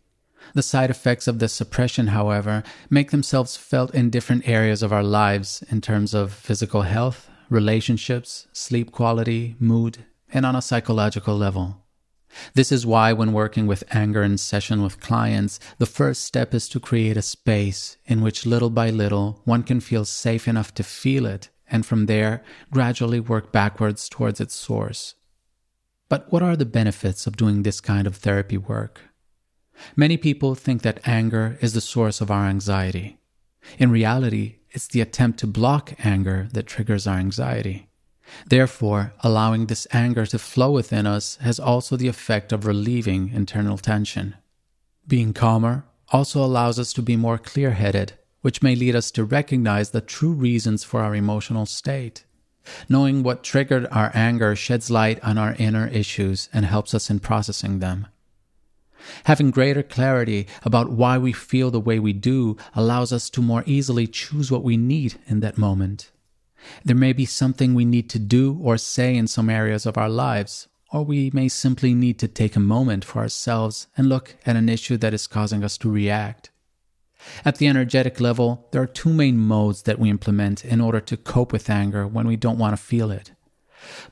The 0.55 0.63
side 0.63 0.89
effects 0.89 1.27
of 1.27 1.41
this 1.41 1.53
suppression, 1.53 2.07
however, 2.07 2.63
make 2.89 3.11
themselves 3.11 3.57
felt 3.57 3.93
in 3.93 4.09
different 4.09 4.49
areas 4.49 4.85
of 4.85 4.93
our 4.93 5.03
lives 5.03 5.65
in 5.69 5.81
terms 5.81 6.15
of 6.15 6.33
physical 6.33 6.83
health, 6.83 7.29
relationships, 7.51 8.47
sleep 8.53 8.93
quality, 8.93 9.57
mood, 9.59 10.05
and 10.33 10.47
on 10.47 10.57
a 10.57 10.63
psychological 10.63 11.37
level. 11.37 11.85
This 12.55 12.71
is 12.71 12.87
why, 12.87 13.13
when 13.13 13.33
working 13.33 13.67
with 13.67 13.85
anger 13.91 14.23
in 14.23 14.37
session 14.39 14.83
with 14.83 15.01
clients, 15.01 15.59
the 15.79 15.87
first 15.87 16.23
step 16.23 16.55
is 16.55 16.69
to 16.69 16.81
create 16.81 17.17
a 17.17 17.23
space 17.23 17.97
in 18.07 18.21
which 18.21 18.47
little 18.47 18.71
by 18.71 18.91
little 18.91 19.41
one 19.45 19.63
can 19.63 19.81
feel 19.81 20.05
safe 20.05 20.47
enough 20.47 20.75
to 20.75 20.83
feel 20.83 21.25
it, 21.25 21.49
and 21.71 21.87
from 21.87 22.07
there 22.07 22.45
gradually 22.71 23.21
work 23.21 23.51
backwards 23.51 24.09
towards 24.09 24.41
its 24.41 24.55
source. 24.55 25.15
But 26.09 26.31
what 26.33 26.43
are 26.43 26.57
the 26.57 26.67
benefits 26.67 27.27
of 27.27 27.37
doing 27.37 27.63
this 27.63 27.81
kind 27.81 28.07
of 28.07 28.17
therapy 28.17 28.57
work? 28.57 29.01
Many 29.97 30.17
people 30.17 30.55
think 30.55 30.83
that 30.83 31.07
anger 31.07 31.59
is 31.61 31.73
the 31.73 31.81
source 31.81 32.21
of 32.21 32.31
our 32.31 32.47
anxiety. 32.47 33.19
In 33.79 33.91
reality, 33.91 34.57
it's 34.71 34.87
the 34.87 35.01
attempt 35.01 35.39
to 35.41 35.47
block 35.47 35.95
anger 36.05 36.49
that 36.53 36.67
triggers 36.67 37.07
our 37.07 37.17
anxiety. 37.17 37.88
Therefore, 38.47 39.13
allowing 39.21 39.67
this 39.67 39.87
anger 39.93 40.27
to 40.27 40.39
flow 40.39 40.71
within 40.73 41.07
us 41.07 41.37
has 41.41 41.59
also 41.59 41.97
the 41.97 42.09
effect 42.09 42.53
of 42.53 42.67
relieving 42.67 43.31
internal 43.33 43.79
tension. 43.79 44.35
Being 45.07 45.33
calmer 45.33 45.85
also 46.11 46.43
allows 46.43 46.79
us 46.79 46.93
to 46.95 47.03
be 47.03 47.17
more 47.17 47.39
clear 47.39 47.73
headed, 47.73 48.15
which 48.41 48.63
may 48.63 48.75
lead 48.75 48.95
us 48.95 49.11
to 49.13 49.25
recognize 49.25 49.91
the 49.91 50.01
true 50.01 50.33
reasons 50.33 50.85
for 50.85 51.01
our 51.01 51.15
emotional 51.15 51.67
state. 51.67 52.25
Knowing 52.89 53.23
what 53.23 53.43
triggered 53.43 53.87
our 53.91 54.11
anger 54.15 54.55
sheds 54.55 54.91
light 54.91 55.19
on 55.23 55.39
our 55.39 55.55
inner 55.59 55.87
issues 55.89 56.49
and 56.53 56.67
helps 56.67 56.95
us 56.95 57.09
in 57.09 57.19
processing 57.19 57.79
them. 57.79 58.07
Having 59.25 59.53
greater 59.53 59.83
clarity 59.83 60.47
about 60.65 60.91
why 60.91 61.19
we 61.19 61.33
feel 61.33 61.71
the 61.71 61.81
way 61.81 61.99
we 61.99 62.13
do 62.13 62.57
allows 62.75 63.13
us 63.13 63.31
to 63.31 63.43
more 63.43 63.63
easily 63.65 64.07
choose 64.07 64.51
what 64.51 64.65
we 64.65 64.77
need 64.77 65.19
in 65.27 65.41
that 65.41 65.57
moment. 65.57 66.11
There 66.85 66.97
may 66.97 67.12
be 67.12 67.25
something 67.25 67.75
we 67.75 67.85
need 67.85 68.09
to 68.11 68.19
do 68.19 68.59
or 68.62 68.77
say 68.79 69.17
in 69.17 69.27
some 69.27 69.50
areas 69.50 69.87
of 69.87 69.97
our 69.97 70.09
lives, 70.09 70.69
or 70.93 71.05
we 71.05 71.31
may 71.33 71.49
simply 71.49 71.95
need 71.95 72.19
to 72.19 72.29
take 72.29 72.57
a 72.57 72.61
moment 72.61 73.05
for 73.05 73.21
ourselves 73.21 73.87
and 73.97 74.09
look 74.09 74.37
at 74.47 74.57
an 74.57 74.69
issue 74.69 74.97
that 74.99 75.15
is 75.15 75.27
causing 75.27 75.62
us 75.62 75.77
to 75.79 75.91
react. 75.91 76.50
At 77.45 77.57
the 77.57 77.67
energetic 77.67 78.21
level, 78.21 78.69
there 78.71 78.83
are 78.83 78.87
two 78.87 79.12
main 79.12 79.37
modes 79.38 79.83
that 79.83 79.99
we 79.99 80.09
implement 80.09 80.65
in 80.65 80.81
order 80.81 81.00
to 81.00 81.17
cope 81.17 81.53
with 81.53 81.69
anger 81.69 82.07
when 82.07 82.27
we 82.27 82.37
don't 82.37 82.59
want 82.59 82.77
to 82.77 82.83
feel 82.83 83.11
it. 83.11 83.33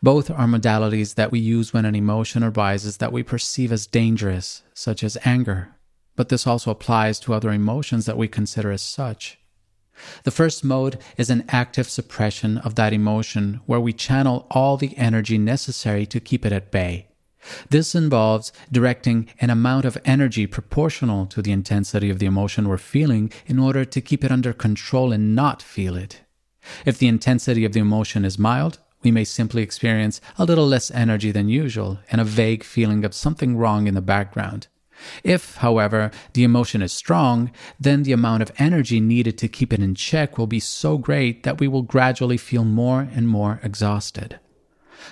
Both 0.03 0.31
are 0.31 0.47
modalities 0.47 1.15
that 1.15 1.33
we 1.33 1.39
use 1.39 1.73
when 1.73 1.85
an 1.85 1.95
emotion 1.95 2.43
arises 2.45 2.99
that 2.99 3.13
we 3.13 3.23
perceive 3.23 3.73
as 3.73 3.87
dangerous, 3.87 4.63
such 4.75 5.03
as 5.03 5.19
anger, 5.25 5.77
but 6.15 6.29
this 6.29 6.47
also 6.47 6.71
applies 6.71 7.19
to 7.21 7.35
other 7.35 7.53
emotions 7.53 8.07
that 8.07 8.17
we 8.17 8.29
consider 8.29 8.71
as 8.71 8.83
such. 8.83 9.39
The 10.25 10.31
first 10.31 10.65
mode 10.65 10.99
is 11.17 11.31
an 11.31 11.45
active 11.49 11.89
suppression 11.89 12.59
of 12.59 12.75
that 12.75 12.93
emotion 12.93 13.61
where 13.67 13.81
we 13.81 13.93
channel 13.93 14.47
all 14.51 14.77
the 14.77 14.97
energy 14.97 15.39
necessary 15.39 16.07
to 16.07 16.21
keep 16.21 16.45
it 16.45 16.53
at 16.53 16.71
bay. 16.71 17.09
This 17.71 17.95
involves 17.95 18.53
directing 18.73 19.29
an 19.41 19.51
amount 19.51 19.85
of 19.85 19.99
energy 20.05 20.47
proportional 20.47 21.27
to 21.27 21.43
the 21.43 21.53
intensity 21.53 22.11
of 22.11 22.19
the 22.19 22.27
emotion 22.27 22.69
we're 22.69 22.79
feeling 22.79 23.33
in 23.47 23.59
order 23.59 23.85
to 23.85 24.01
keep 24.01 24.25
it 24.25 24.33
under 24.33 24.53
control 24.53 25.13
and 25.13 25.35
not 25.35 25.63
feel 25.63 25.97
it. 25.97 26.23
If 26.85 26.99
the 26.99 27.09
intensity 27.09 27.65
of 27.65 27.73
the 27.73 27.81
emotion 27.81 28.25
is 28.25 28.39
mild, 28.39 28.81
we 29.03 29.13
may 29.13 29.25
simply 29.25 29.63
experience 29.63 30.21
a 30.37 30.45
little 30.45 30.67
less 30.67 30.91
energy 30.91 31.31
than 31.31 31.49
usual 31.49 32.01
and 32.11 32.21
a 32.21 32.25
vague 32.25 32.65
feeling 32.65 33.05
of 33.05 33.15
something 33.15 33.57
wrong 33.57 33.87
in 33.87 33.95
the 33.95 34.01
background. 34.01 34.67
If, 35.23 35.57
however, 35.57 36.11
the 36.33 36.45
emotion 36.45 36.83
is 36.83 36.93
strong, 36.93 37.51
then 37.79 38.03
the 38.03 38.13
amount 38.13 38.43
of 38.43 38.53
energy 38.59 39.01
needed 39.01 39.39
to 39.39 39.49
keep 39.49 39.73
it 39.73 39.81
in 39.81 39.95
check 39.95 40.39
will 40.39 40.47
be 40.47 40.61
so 40.61 40.99
great 40.99 41.43
that 41.43 41.61
we 41.61 41.69
will 41.69 41.83
gradually 41.83 42.37
feel 42.37 42.65
more 42.65 43.09
and 43.15 43.29
more 43.29 43.61
exhausted. 43.63 44.39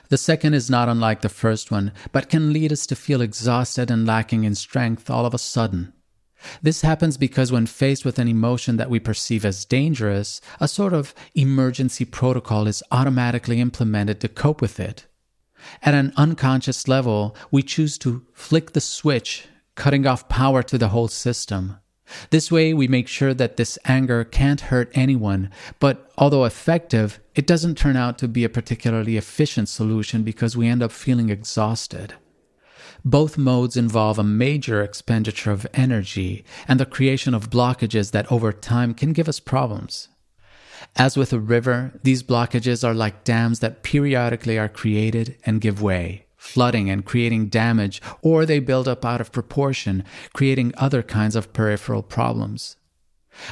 The 0.09 0.17
second 0.17 0.55
is 0.55 0.71
not 0.71 0.89
unlike 0.89 1.21
the 1.21 1.29
first 1.29 1.71
one, 1.71 1.93
but 2.13 2.29
can 2.29 2.53
lead 2.53 2.73
us 2.73 2.87
to 2.87 2.97
feel 2.97 3.21
exhausted 3.21 3.91
and 3.91 4.07
lacking 4.07 4.45
in 4.45 4.55
strength 4.55 5.11
all 5.11 5.27
of 5.27 5.35
a 5.35 5.39
sudden. 5.39 5.93
This 6.63 6.83
happens 6.83 7.17
because 7.17 7.53
when 7.53 7.67
faced 7.67 8.05
with 8.05 8.19
an 8.19 8.29
emotion 8.29 8.77
that 8.77 8.91
we 8.91 9.01
perceive 9.01 9.45
as 9.45 9.65
dangerous, 9.65 10.41
a 10.61 10.69
sort 10.69 10.93
of 10.93 11.15
emergency 11.35 12.05
protocol 12.05 12.67
is 12.67 12.83
automatically 12.91 13.61
implemented 13.61 14.21
to 14.21 14.29
cope 14.29 14.61
with 14.61 14.79
it. 14.79 15.07
At 15.83 15.95
an 15.95 16.13
unconscious 16.17 16.87
level, 16.87 17.35
we 17.51 17.63
choose 17.63 17.97
to 17.99 18.27
flick 18.35 18.73
the 18.73 18.81
switch 18.81 19.47
cutting 19.75 20.07
off 20.07 20.29
power 20.29 20.63
to 20.63 20.79
the 20.79 20.89
whole 20.89 21.09
system. 21.09 21.79
This 22.31 22.53
way, 22.53 22.75
we 22.75 22.87
make 22.87 23.09
sure 23.09 23.35
that 23.35 23.57
this 23.57 23.79
anger 23.87 24.25
can't 24.25 24.61
hurt 24.61 24.91
anyone, 24.95 25.51
but 25.81 26.11
although 26.19 26.45
effective, 26.45 27.19
it 27.35 27.47
doesn't 27.47 27.79
turn 27.79 27.97
out 27.97 28.19
to 28.19 28.29
be 28.29 28.45
a 28.45 28.49
particularly 28.49 29.17
efficient 29.17 29.69
solution 29.69 30.23
because 30.23 30.57
we 30.57 30.69
end 30.69 30.83
up 30.83 30.93
feeling 30.93 31.31
exhausted. 31.31 32.15
Both 33.05 33.37
modes 33.37 33.77
involve 33.77 34.19
a 34.19 34.25
major 34.25 34.83
expenditure 34.83 35.51
of 35.51 35.67
energy 35.75 36.45
and 36.69 36.79
the 36.79 36.87
creation 36.87 37.35
of 37.35 37.51
blockages 37.51 38.13
that 38.13 38.31
over 38.31 38.53
time 38.53 38.95
can 38.95 39.13
give 39.13 39.29
us 39.29 39.41
problems. 39.41 40.09
As 40.97 41.17
with 41.17 41.33
a 41.33 41.41
river, 41.41 41.99
these 42.03 42.23
blockages 42.23 42.87
are 42.87 42.95
like 42.95 43.25
dams 43.25 43.61
that 43.61 43.83
periodically 43.83 44.59
are 44.59 44.69
created 44.69 45.37
and 45.45 45.61
give 45.61 45.83
way 45.83 46.24
flooding 46.45 46.91
and 46.91 47.05
creating 47.05 47.49
damage, 47.49 48.03
or 48.21 48.45
they 48.45 48.61
build 48.61 48.87
up 48.87 49.05
out 49.05 49.21
of 49.21 49.33
proportion, 49.33 50.05
creating 50.35 50.73
other 50.77 51.03
kinds 51.03 51.35
of 51.35 51.53
peripheral 51.53 52.03
problems. 52.03 52.77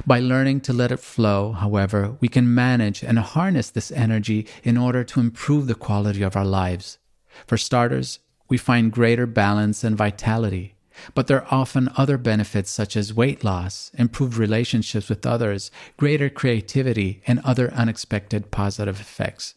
By 0.06 0.20
learning 0.20 0.60
to 0.62 0.72
let 0.72 0.92
it 0.92 1.00
flow, 1.00 1.52
however, 1.52 2.16
we 2.20 2.28
can 2.28 2.54
manage 2.54 3.02
and 3.02 3.18
harness 3.18 3.70
this 3.70 3.90
energy 3.90 4.46
in 4.62 4.76
order 4.76 5.02
to 5.04 5.20
improve 5.20 5.66
the 5.66 5.74
quality 5.74 6.22
of 6.22 6.36
our 6.36 6.44
lives. 6.44 6.98
For 7.46 7.56
starters, 7.56 8.20
we 8.48 8.58
find 8.58 8.92
greater 8.92 9.26
balance 9.26 9.82
and 9.82 9.96
vitality. 9.96 10.74
But 11.14 11.26
there 11.26 11.42
are 11.42 11.62
often 11.62 11.88
other 11.96 12.18
benefits 12.18 12.70
such 12.70 12.96
as 12.96 13.14
weight 13.14 13.42
loss, 13.42 13.90
improved 13.96 14.36
relationships 14.36 15.08
with 15.08 15.26
others, 15.26 15.70
greater 15.96 16.28
creativity, 16.28 17.22
and 17.26 17.40
other 17.40 17.72
unexpected 17.72 18.50
positive 18.50 19.00
effects. 19.00 19.54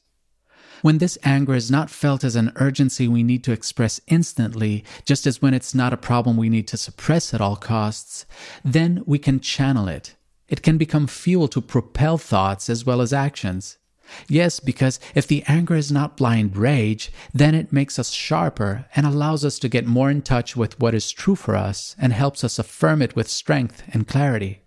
When 0.85 0.99
this 0.99 1.17
anger 1.23 1.55
is 1.55 1.71
not 1.71 1.89
felt 1.89 2.23
as 2.23 2.35
an 2.35 2.51
urgency 2.57 3.07
we 3.07 3.23
need 3.23 3.43
to 3.45 3.51
express 3.51 3.99
instantly, 4.05 4.83
just 5.03 5.25
as 5.25 5.41
when 5.41 5.55
it's 5.55 5.73
not 5.73 5.93
a 5.93 5.97
problem 5.97 6.37
we 6.37 6.47
need 6.47 6.67
to 6.67 6.77
suppress 6.77 7.33
at 7.33 7.41
all 7.41 7.55
costs, 7.55 8.27
then 8.63 9.01
we 9.07 9.17
can 9.17 9.39
channel 9.39 9.87
it. 9.87 10.15
It 10.47 10.61
can 10.61 10.77
become 10.77 11.07
fuel 11.07 11.47
to 11.47 11.59
propel 11.59 12.19
thoughts 12.19 12.69
as 12.69 12.85
well 12.85 13.01
as 13.01 13.13
actions. 13.13 13.79
Yes, 14.27 14.59
because 14.59 14.99
if 15.15 15.25
the 15.25 15.43
anger 15.47 15.73
is 15.73 15.91
not 15.91 16.17
blind 16.17 16.55
rage, 16.55 17.11
then 17.33 17.55
it 17.55 17.73
makes 17.73 17.97
us 17.97 18.11
sharper 18.11 18.85
and 18.95 19.07
allows 19.07 19.43
us 19.43 19.57
to 19.57 19.67
get 19.67 19.87
more 19.87 20.11
in 20.11 20.21
touch 20.21 20.55
with 20.55 20.79
what 20.79 20.93
is 20.93 21.09
true 21.11 21.35
for 21.35 21.55
us 21.55 21.95
and 21.97 22.13
helps 22.13 22.43
us 22.43 22.59
affirm 22.59 23.01
it 23.01 23.15
with 23.15 23.27
strength 23.27 23.81
and 23.91 24.07
clarity. 24.07 24.61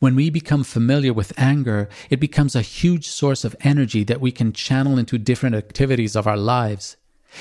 When 0.00 0.14
we 0.14 0.30
become 0.30 0.64
familiar 0.64 1.12
with 1.12 1.38
anger, 1.38 1.88
it 2.10 2.20
becomes 2.20 2.54
a 2.54 2.62
huge 2.62 3.06
source 3.06 3.44
of 3.44 3.56
energy 3.60 4.04
that 4.04 4.20
we 4.20 4.32
can 4.32 4.52
channel 4.52 4.98
into 4.98 5.18
different 5.18 5.54
activities 5.54 6.16
of 6.16 6.26
our 6.26 6.36
lives. 6.36 6.96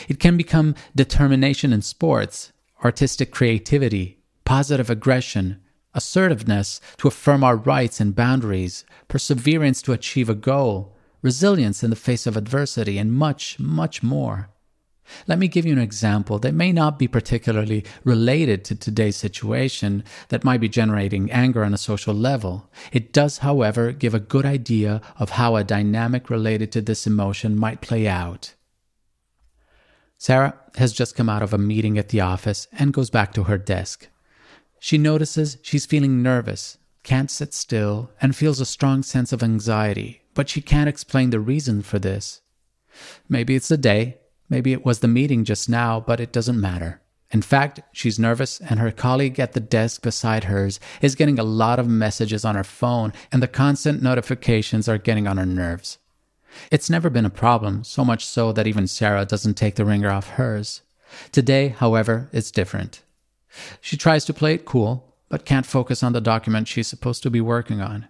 It 0.08 0.20
can 0.20 0.38
become 0.38 0.76
determination 0.96 1.72
in 1.72 1.82
sports, 1.82 2.52
artistic 2.84 3.32
creativity, 3.32 4.20
positive 4.44 4.90
aggression, 4.90 5.62
assertiveness 5.94 6.82
to 6.98 7.08
affirm 7.08 7.44
our 7.44 7.56
rights 7.56 8.00
and 8.00 8.16
boundaries, 8.16 8.86
perseverance 9.08 9.82
to 9.84 9.94
achieve 9.94 10.30
a 10.30 10.36
goal, 10.36 10.96
resilience 11.22 11.84
in 11.84 11.90
the 11.90 11.96
face 11.96 12.28
of 12.28 12.36
adversity, 12.36 12.98
and 12.98 13.14
much, 13.14 13.58
much 13.60 14.04
more. 14.04 14.50
Let 15.28 15.40
me 15.40 15.48
give 15.48 15.66
you 15.66 15.74
an 15.74 15.80
example 15.80 16.40
that 16.40 16.54
may 16.54 16.72
not 16.72 16.98
be 16.98 17.08
particularly 17.08 17.86
related 18.04 18.66
to 18.66 18.76
today's 18.76 19.16
situation 19.16 20.04
that 20.30 20.44
might 20.44 20.62
be 20.62 20.70
generating 20.70 21.32
anger 21.32 21.64
on 21.64 21.74
a 21.74 21.78
social 21.78 22.14
level. 22.14 22.70
It 22.92 23.14
does, 23.14 23.40
however, 23.40 23.92
give 23.92 24.14
a 24.14 24.20
good 24.20 24.46
idea 24.46 25.02
of 25.18 25.32
how 25.32 25.56
a 25.56 25.64
dynamic 25.64 26.30
related 26.30 26.72
to 26.74 26.82
this 26.82 27.06
emotion 27.06 27.56
might 27.56 27.82
play 27.82 28.08
out. 28.08 28.54
Sarah 30.18 30.58
has 30.76 30.94
just 30.94 31.16
come 31.16 31.30
out 31.30 31.44
of 31.44 31.54
a 31.54 31.58
meeting 31.58 31.98
at 31.98 32.10
the 32.10 32.22
office 32.22 32.68
and 32.72 32.94
goes 32.94 33.10
back 33.10 33.34
to 33.34 33.44
her 33.44 33.58
desk. 33.58 34.08
She 34.80 34.98
notices 34.98 35.58
she's 35.62 35.86
feeling 35.86 36.22
nervous, 36.22 36.78
can't 37.04 37.30
sit 37.30 37.54
still, 37.54 38.12
and 38.22 38.36
feels 38.36 38.60
a 38.60 38.66
strong 38.66 39.04
sense 39.04 39.32
of 39.32 39.44
anxiety, 39.44 40.22
but 40.34 40.50
she 40.50 40.62
can't 40.62 40.90
explain 40.90 41.30
the 41.30 41.40
reason 41.40 41.82
for 41.82 42.00
this. 42.00 42.42
Maybe 43.28 43.56
it's 43.56 43.68
the 43.68 43.78
day, 43.78 44.18
Maybe 44.50 44.74
it 44.74 44.86
was 44.86 45.00
the 45.00 45.08
meeting 45.08 45.44
just 45.44 45.70
now, 45.70 46.00
but 46.00 46.20
it 46.20 46.32
doesn't 46.32 46.60
matter. 46.60 47.02
In 47.32 47.42
fact, 47.42 47.82
she's 47.92 48.20
nervous, 48.20 48.62
and 48.62 48.80
her 48.80 48.92
colleague 48.92 49.40
at 49.40 49.54
the 49.54 49.60
desk 49.60 50.04
beside 50.04 50.46
hers 50.46 50.80
is 51.02 51.16
getting 51.16 51.40
a 51.40 51.44
lot 51.44 51.80
of 51.80 51.88
messages 51.88 52.46
on 52.46 52.56
her 52.56 52.64
phone, 52.64 53.12
and 53.32 53.42
the 53.42 53.48
constant 53.48 54.02
notifications 54.02 54.88
are 54.88 54.98
getting 54.98 55.28
on 55.28 55.38
her 55.38 55.46
nerves. 55.46 55.98
It's 56.72 56.90
never 56.90 57.10
been 57.10 57.26
a 57.26 57.30
problem, 57.30 57.84
so 57.84 58.06
much 58.06 58.26
so 58.26 58.52
that 58.54 58.68
even 58.68 58.88
Sarah 58.88 59.26
doesn't 59.26 59.56
take 59.56 59.76
the 59.76 59.86
ringer 59.86 60.10
off 60.10 60.30
hers. 60.30 60.82
Today, 61.32 61.70
however, 61.70 62.30
it's 62.32 62.52
different. 62.52 63.02
She 63.82 63.98
tries 63.98 64.26
to 64.26 64.34
play 64.34 64.54
it 64.54 64.66
cool, 64.66 65.16
but 65.28 65.46
can't 65.46 65.66
focus 65.66 66.04
on 66.04 66.14
the 66.14 66.22
document 66.22 66.68
she's 66.68 66.88
supposed 66.88 67.24
to 67.24 67.30
be 67.30 67.42
working 67.42 67.82
on. 67.82 68.08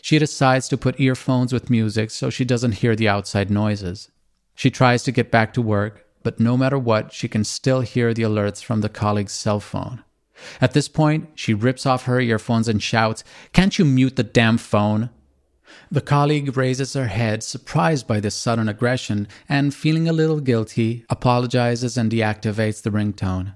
She 0.00 0.18
decides 0.18 0.68
to 0.68 0.76
put 0.76 0.98
earphones 0.98 1.52
with 1.52 1.70
music 1.70 2.10
so 2.10 2.30
she 2.30 2.44
doesn't 2.44 2.72
hear 2.72 2.96
the 2.96 3.08
outside 3.08 3.50
noises. 3.50 4.10
She 4.54 4.70
tries 4.70 5.02
to 5.04 5.12
get 5.12 5.30
back 5.30 5.52
to 5.54 5.62
work, 5.62 6.06
but 6.22 6.40
no 6.40 6.56
matter 6.56 6.78
what, 6.78 7.12
she 7.12 7.28
can 7.28 7.44
still 7.44 7.80
hear 7.80 8.14
the 8.14 8.22
alerts 8.22 8.62
from 8.62 8.80
the 8.80 8.88
colleague's 8.88 9.32
cell 9.32 9.60
phone. 9.60 10.02
At 10.60 10.72
this 10.72 10.88
point, 10.88 11.28
she 11.34 11.54
rips 11.54 11.86
off 11.86 12.04
her 12.04 12.20
earphones 12.20 12.68
and 12.68 12.82
shouts, 12.82 13.24
Can't 13.52 13.78
you 13.78 13.84
mute 13.84 14.16
the 14.16 14.22
damn 14.22 14.58
phone? 14.58 15.10
The 15.90 16.00
colleague 16.00 16.56
raises 16.56 16.94
her 16.94 17.08
head, 17.08 17.42
surprised 17.42 18.06
by 18.06 18.20
this 18.20 18.34
sudden 18.34 18.68
aggression, 18.68 19.28
and 19.48 19.74
feeling 19.74 20.08
a 20.08 20.12
little 20.12 20.40
guilty, 20.40 21.04
apologizes 21.08 21.96
and 21.96 22.10
deactivates 22.10 22.82
the 22.82 22.90
ringtone. 22.90 23.54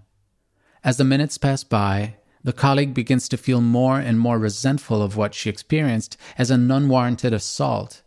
As 0.85 0.97
the 0.97 1.05
minutes 1.05 1.39
pass 1.39 1.65
by, 1.65 2.17
the 2.43 2.53
colleague 2.53 2.95
begins 2.95 3.29
to 3.29 3.37
feel 3.37 3.61
more 3.61 3.99
and 3.99 4.19
more 4.19 4.39
resentful 4.39 5.03
of 5.03 5.17
what 5.17 5.35
she 5.35 5.51
experienced 5.51 6.17
as 6.37 6.51
an 6.51 6.71
unwarranted 6.71 7.33
assault. 7.33 8.03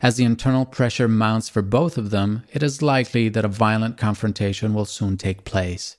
As 0.00 0.16
the 0.16 0.24
internal 0.24 0.64
pressure 0.64 1.08
mounts 1.08 1.48
for 1.48 1.62
both 1.62 1.96
of 1.96 2.10
them, 2.10 2.44
it 2.52 2.62
is 2.62 2.82
likely 2.82 3.28
that 3.28 3.44
a 3.44 3.48
violent 3.48 3.96
confrontation 3.96 4.74
will 4.74 4.84
soon 4.84 5.16
take 5.16 5.44
place. 5.44 5.96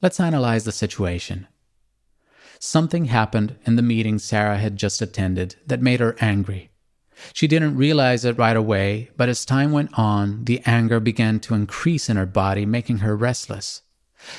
Let's 0.00 0.20
analyze 0.20 0.64
the 0.64 0.72
situation. 0.72 1.46
Something 2.58 3.06
happened 3.06 3.56
in 3.66 3.76
the 3.76 3.82
meeting 3.82 4.18
Sarah 4.18 4.58
had 4.58 4.76
just 4.76 5.02
attended 5.02 5.56
that 5.66 5.82
made 5.82 6.00
her 6.00 6.16
angry. 6.20 6.70
She 7.32 7.46
didn't 7.46 7.76
realize 7.76 8.24
it 8.24 8.38
right 8.38 8.56
away, 8.56 9.10
but 9.16 9.28
as 9.28 9.44
time 9.44 9.72
went 9.72 9.96
on, 9.98 10.44
the 10.44 10.60
anger 10.64 11.00
began 11.00 11.40
to 11.40 11.54
increase 11.54 12.08
in 12.08 12.16
her 12.16 12.26
body, 12.26 12.66
making 12.66 12.98
her 12.98 13.16
restless. 13.16 13.82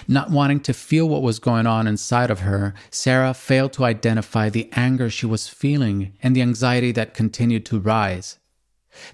Not 0.08 0.32
wanting 0.32 0.62
to 0.62 0.74
feel 0.74 1.08
what 1.08 1.22
was 1.22 1.40
going 1.40 1.68
on 1.68 1.88
inside 1.88 2.32
of 2.32 2.42
her, 2.42 2.74
Sarah 2.90 3.34
failed 3.34 3.74
to 3.74 3.86
identify 3.86 4.50
the 4.50 4.70
anger 4.74 5.10
she 5.10 5.26
was 5.26 5.48
feeling 5.48 6.14
and 6.22 6.36
the 6.36 6.42
anxiety 6.42 6.92
that 6.94 7.14
continued 7.14 7.66
to 7.68 7.80
rise. 7.80 8.38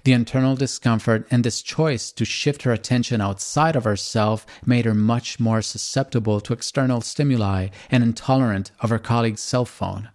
The 0.04 0.12
internal 0.12 0.56
discomfort 0.56 1.26
and 1.30 1.44
this 1.44 1.62
choice 1.62 2.12
to 2.12 2.24
shift 2.24 2.62
her 2.62 2.72
attention 2.72 3.20
outside 3.20 3.76
of 3.76 3.84
herself 3.84 4.46
made 4.64 4.84
her 4.84 4.94
much 4.94 5.40
more 5.40 5.62
susceptible 5.62 6.40
to 6.40 6.52
external 6.52 7.00
stimuli 7.00 7.68
and 7.90 8.02
intolerant 8.02 8.72
of 8.80 8.90
her 8.90 8.98
colleague's 8.98 9.40
cell 9.40 9.64
phone. 9.64 10.10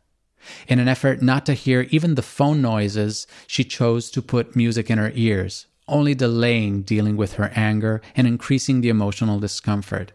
In 0.67 0.79
an 0.79 0.87
effort 0.87 1.21
not 1.21 1.45
to 1.47 1.53
hear 1.53 1.87
even 1.89 2.15
the 2.15 2.21
phone 2.21 2.61
noises, 2.61 3.25
she 3.47 3.63
chose 3.63 4.11
to 4.11 4.21
put 4.21 4.55
music 4.55 4.91
in 4.91 4.97
her 4.97 5.11
ears, 5.15 5.65
only 5.87 6.13
delaying 6.13 6.83
dealing 6.83 7.17
with 7.17 7.33
her 7.33 7.51
anger 7.55 8.01
and 8.15 8.27
increasing 8.27 8.81
the 8.81 8.89
emotional 8.89 9.39
discomfort. 9.39 10.11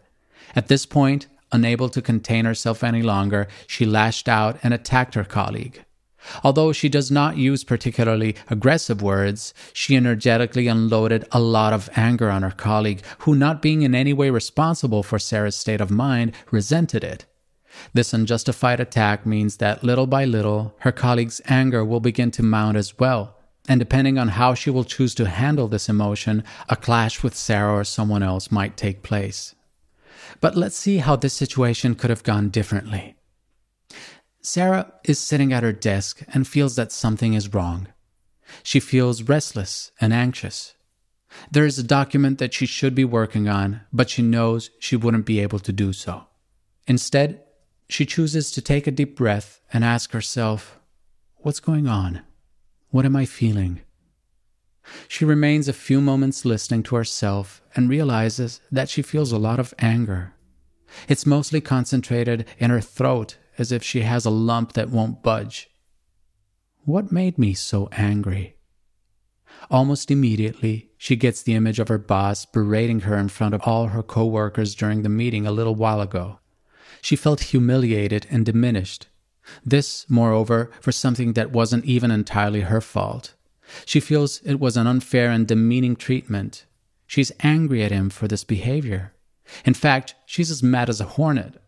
At 0.55 0.67
this 0.67 0.85
point, 0.85 1.27
unable 1.51 1.89
to 1.89 2.01
contain 2.01 2.45
herself 2.45 2.83
any 2.83 3.01
longer, 3.01 3.47
she 3.67 3.85
lashed 3.85 4.29
out 4.29 4.57
and 4.63 4.73
attacked 4.73 5.15
her 5.15 5.25
colleague. 5.25 5.83
Although 6.43 6.71
she 6.71 6.89
does 6.89 7.09
not 7.09 7.37
use 7.37 7.63
particularly 7.63 8.35
aggressive 8.49 9.01
words, 9.01 9.53
she 9.73 9.95
energetically 9.95 10.67
unloaded 10.67 11.27
a 11.31 11.39
lot 11.39 11.73
of 11.73 11.89
anger 11.95 12.29
on 12.29 12.43
her 12.43 12.51
colleague, 12.51 13.01
who, 13.19 13.35
not 13.35 13.61
being 13.61 13.81
in 13.81 13.95
any 13.95 14.13
way 14.13 14.29
responsible 14.29 15.03
for 15.03 15.19
Sarah's 15.19 15.55
state 15.55 15.81
of 15.81 15.91
mind, 15.91 16.33
resented 16.51 17.03
it. 17.03 17.25
This 17.93 18.13
unjustified 18.13 18.79
attack 18.79 19.25
means 19.25 19.57
that 19.57 19.83
little 19.83 20.07
by 20.07 20.25
little, 20.25 20.75
her 20.79 20.91
colleague's 20.91 21.41
anger 21.45 21.83
will 21.83 21.99
begin 21.99 22.31
to 22.31 22.43
mount 22.43 22.77
as 22.77 22.99
well. 22.99 23.37
And 23.67 23.79
depending 23.79 24.17
on 24.17 24.29
how 24.29 24.53
she 24.53 24.69
will 24.69 24.83
choose 24.83 25.15
to 25.15 25.29
handle 25.29 25.67
this 25.67 25.87
emotion, 25.87 26.43
a 26.67 26.75
clash 26.75 27.23
with 27.23 27.35
Sarah 27.35 27.75
or 27.75 27.83
someone 27.83 28.23
else 28.23 28.51
might 28.51 28.75
take 28.75 29.03
place. 29.03 29.55
But 30.39 30.57
let's 30.57 30.75
see 30.75 30.97
how 30.97 31.15
this 31.15 31.33
situation 31.33 31.95
could 31.95 32.09
have 32.09 32.23
gone 32.23 32.49
differently. 32.49 33.15
Sarah 34.41 34.91
is 35.03 35.19
sitting 35.19 35.53
at 35.53 35.63
her 35.63 35.71
desk 35.71 36.23
and 36.33 36.47
feels 36.47 36.75
that 36.75 36.91
something 36.91 37.33
is 37.33 37.53
wrong. 37.53 37.87
She 38.63 38.79
feels 38.79 39.23
restless 39.23 39.91
and 40.01 40.11
anxious. 40.11 40.73
There 41.51 41.65
is 41.65 41.79
a 41.79 41.83
document 41.83 42.39
that 42.39 42.53
she 42.53 42.65
should 42.65 42.95
be 42.95 43.05
working 43.05 43.47
on, 43.47 43.81
but 43.93 44.09
she 44.09 44.21
knows 44.21 44.71
she 44.79 44.95
wouldn't 44.95 45.25
be 45.25 45.39
able 45.39 45.59
to 45.59 45.71
do 45.71 45.93
so. 45.93 46.25
Instead, 46.87 47.41
she 47.87 48.05
chooses 48.05 48.51
to 48.51 48.61
take 48.61 48.87
a 48.87 48.91
deep 48.91 49.15
breath 49.15 49.61
and 49.71 49.83
ask 49.85 50.11
herself, 50.11 50.79
What's 51.37 51.59
going 51.59 51.87
on? 51.87 52.21
What 52.89 53.05
am 53.05 53.15
I 53.15 53.25
feeling? 53.25 53.81
She 55.07 55.23
remains 55.23 55.67
a 55.67 55.73
few 55.73 56.01
moments 56.01 56.45
listening 56.45 56.83
to 56.83 56.95
herself 56.95 57.61
and 57.75 57.89
realizes 57.89 58.59
that 58.71 58.89
she 58.89 59.01
feels 59.01 59.31
a 59.31 59.37
lot 59.37 59.59
of 59.59 59.73
anger. 59.79 60.33
It's 61.07 61.25
mostly 61.25 61.61
concentrated 61.61 62.45
in 62.57 62.69
her 62.69 62.81
throat 62.81 63.37
as 63.61 63.71
if 63.71 63.83
she 63.83 64.01
has 64.01 64.25
a 64.25 64.31
lump 64.31 64.73
that 64.73 64.89
won't 64.89 65.21
budge. 65.21 65.69
What 66.83 67.11
made 67.11 67.37
me 67.37 67.53
so 67.53 67.87
angry? 67.91 68.57
Almost 69.69 70.09
immediately, 70.09 70.89
she 70.97 71.15
gets 71.15 71.43
the 71.43 71.53
image 71.53 71.77
of 71.77 71.87
her 71.87 71.99
boss 71.99 72.43
berating 72.45 73.01
her 73.01 73.15
in 73.17 73.29
front 73.29 73.53
of 73.53 73.61
all 73.61 73.87
her 73.87 74.01
coworkers 74.01 74.73
during 74.73 75.03
the 75.03 75.09
meeting 75.09 75.45
a 75.45 75.51
little 75.51 75.75
while 75.75 76.01
ago. 76.01 76.39
She 77.03 77.15
felt 77.15 77.51
humiliated 77.51 78.25
and 78.31 78.43
diminished. 78.43 79.07
This, 79.63 80.09
moreover, 80.09 80.71
for 80.81 80.91
something 80.91 81.33
that 81.33 81.51
wasn't 81.51 81.85
even 81.85 82.09
entirely 82.09 82.61
her 82.61 82.81
fault. 82.81 83.35
She 83.85 83.99
feels 83.99 84.41
it 84.41 84.59
was 84.59 84.75
an 84.75 84.87
unfair 84.87 85.29
and 85.29 85.47
demeaning 85.47 85.95
treatment. 85.95 86.65
She's 87.05 87.31
angry 87.41 87.83
at 87.83 87.91
him 87.91 88.09
for 88.09 88.27
this 88.27 88.43
behavior. 88.43 89.13
In 89.65 89.75
fact, 89.75 90.15
she's 90.25 90.49
as 90.49 90.63
mad 90.63 90.89
as 90.89 90.99
a 90.99 91.05
hornet. 91.05 91.60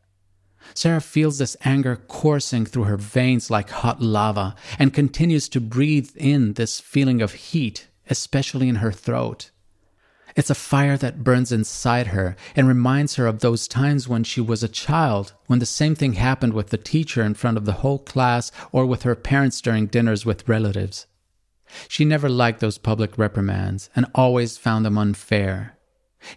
Sarah 0.73 1.01
feels 1.01 1.37
this 1.37 1.57
anger 1.63 1.95
coursing 1.95 2.65
through 2.65 2.83
her 2.83 2.97
veins 2.97 3.51
like 3.51 3.69
hot 3.69 4.01
lava 4.01 4.55
and 4.79 4.93
continues 4.93 5.47
to 5.49 5.61
breathe 5.61 6.11
in 6.15 6.53
this 6.53 6.79
feeling 6.79 7.21
of 7.21 7.33
heat, 7.33 7.87
especially 8.09 8.69
in 8.69 8.75
her 8.75 8.91
throat. 8.91 9.51
It's 10.35 10.49
a 10.49 10.55
fire 10.55 10.97
that 10.97 11.23
burns 11.23 11.51
inside 11.51 12.07
her 12.07 12.35
and 12.55 12.67
reminds 12.67 13.15
her 13.15 13.27
of 13.27 13.39
those 13.39 13.67
times 13.67 14.07
when 14.07 14.23
she 14.23 14.41
was 14.41 14.63
a 14.63 14.67
child, 14.67 15.33
when 15.45 15.59
the 15.59 15.65
same 15.65 15.93
thing 15.93 16.13
happened 16.13 16.53
with 16.53 16.69
the 16.69 16.77
teacher 16.77 17.21
in 17.21 17.35
front 17.35 17.57
of 17.57 17.65
the 17.65 17.73
whole 17.83 17.99
class 17.99 18.51
or 18.71 18.85
with 18.85 19.03
her 19.03 19.15
parents 19.15 19.61
during 19.61 19.85
dinners 19.85 20.25
with 20.25 20.49
relatives. 20.49 21.05
She 21.87 22.03
never 22.03 22.29
liked 22.29 22.61
those 22.61 22.79
public 22.79 23.17
reprimands 23.17 23.89
and 23.95 24.07
always 24.15 24.57
found 24.57 24.85
them 24.85 24.97
unfair. 24.97 25.77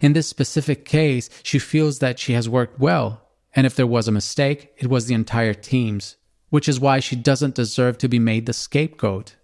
In 0.01 0.13
this 0.13 0.27
specific 0.27 0.85
case, 0.85 1.29
she 1.41 1.59
feels 1.59 1.99
that 1.99 2.19
she 2.19 2.33
has 2.33 2.49
worked 2.49 2.79
well 2.79 3.26
and 3.57 3.65
if 3.65 3.75
there 3.75 3.87
was 3.87 4.07
a 4.07 4.11
mistake, 4.11 4.71
it 4.77 4.85
was 4.85 5.07
the 5.07 5.15
entire 5.15 5.55
team's, 5.55 6.15
which 6.49 6.69
is 6.69 6.79
why 6.79 6.99
she 6.99 7.15
doesn't 7.15 7.55
deserve 7.55 7.97
to 7.97 8.07
be 8.07 8.19
made 8.19 8.45
the 8.45 8.53
scapegoat. 8.53 9.35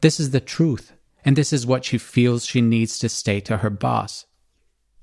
This 0.00 0.20
is 0.20 0.30
the 0.30 0.38
truth, 0.38 0.92
and 1.24 1.34
this 1.34 1.52
is 1.52 1.66
what 1.66 1.84
she 1.84 1.98
feels 1.98 2.46
she 2.46 2.60
needs 2.60 3.00
to 3.00 3.08
state 3.08 3.44
to 3.46 3.56
her 3.58 3.68
boss. 3.68 4.26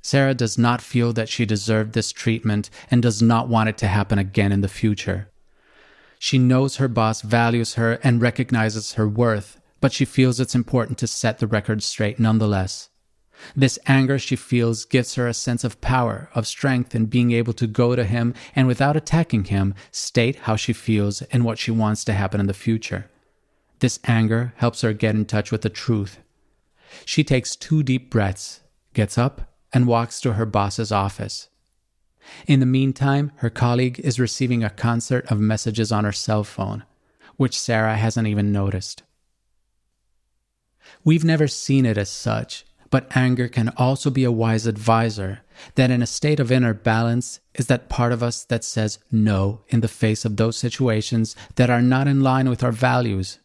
Sarah 0.02 0.34
does 0.34 0.58
not 0.58 0.82
feel 0.82 1.12
that 1.12 1.28
she 1.28 1.46
deserved 1.46 1.92
this 1.92 2.14
treatment 2.14 2.70
and 2.90 3.02
does 3.02 3.22
not 3.22 3.50
want 3.50 3.68
it 3.68 3.78
to 3.80 3.88
happen 3.88 4.18
again 4.18 4.54
in 4.54 4.62
the 4.62 4.70
future. 4.70 5.30
She 6.18 6.38
knows 6.38 6.78
her 6.78 6.88
boss 6.88 7.22
values 7.22 7.74
her 7.74 8.00
and 8.04 8.22
recognizes 8.22 8.94
her 8.94 9.08
worth, 9.08 9.60
but 9.82 9.92
she 9.92 10.06
feels 10.06 10.40
it's 10.40 10.56
important 10.56 10.98
to 11.00 11.08
set 11.08 11.40
the 11.40 11.48
record 11.48 11.84
straight 11.84 12.22
nonetheless. 12.22 12.88
This 13.56 13.80
anger 13.88 14.20
she 14.20 14.36
feels 14.36 14.86
gives 14.86 15.16
her 15.16 15.28
a 15.28 15.34
sense 15.34 15.64
of 15.64 15.82
power, 15.82 16.30
of 16.34 16.48
strength 16.48 16.96
in 16.96 17.08
being 17.08 17.32
able 17.32 17.54
to 17.54 17.68
go 17.68 17.96
to 17.96 18.04
him 18.04 18.34
and 18.56 18.68
without 18.68 18.96
attacking 18.96 19.46
him, 19.46 19.76
state 19.92 20.36
how 20.38 20.56
she 20.56 20.74
feels 20.74 21.22
and 21.24 21.44
what 21.44 21.58
she 21.58 21.72
wants 21.72 22.04
to 22.06 22.14
happen 22.14 22.40
in 22.40 22.48
the 22.48 22.54
future. 22.54 23.10
This 23.80 24.00
anger 24.06 24.54
helps 24.58 24.82
her 24.82 24.94
get 24.94 25.16
in 25.16 25.26
touch 25.26 25.52
with 25.52 25.62
the 25.62 25.70
truth. 25.70 26.20
She 27.06 27.24
takes 27.24 27.56
two 27.56 27.84
deep 27.84 28.10
breaths, 28.10 28.62
gets 28.94 29.18
up, 29.18 29.54
and 29.74 29.88
walks 29.88 30.22
to 30.22 30.34
her 30.34 30.46
boss's 30.46 30.92
office. 30.92 31.50
In 32.48 32.60
the 32.60 32.66
meantime, 32.66 33.32
her 33.38 33.50
colleague 33.50 34.00
is 34.00 34.20
receiving 34.20 34.64
a 34.64 34.70
concert 34.70 35.30
of 35.30 35.40
messages 35.40 35.92
on 35.92 36.06
her 36.06 36.12
cell 36.12 36.44
phone, 36.44 36.84
which 37.36 37.60
Sarah 37.60 37.98
hasn't 37.98 38.28
even 38.28 38.52
noticed. 38.52 39.04
We've 41.04 41.26
never 41.26 41.48
seen 41.48 41.86
it 41.86 41.98
as 41.98 42.10
such, 42.10 42.66
but 42.94 43.18
anger 43.18 43.48
can 43.48 43.70
also 43.70 44.12
be 44.12 44.24
a 44.24 44.32
wise 44.32 44.68
advisor, 44.68 45.42
that 45.74 45.90
in 45.90 46.04
a 46.04 46.06
state 46.06 46.40
of 46.40 46.52
inner 46.52 46.76
balance 46.76 47.40
is 47.56 47.66
that 47.66 47.90
part 47.90 48.12
of 48.12 48.22
us 48.22 48.46
that 48.46 48.64
says 48.64 49.00
no 49.12 49.62
in 49.70 49.82
the 49.82 49.88
face 49.88 50.26
of 50.26 50.38
those 50.38 50.56
situations 50.56 51.36
that 51.56 51.72
are 51.72 51.82
not 51.82 52.08
in 52.08 52.22
line 52.22 52.48
with 52.48 52.64
our 52.64 52.72
values. 52.72 53.40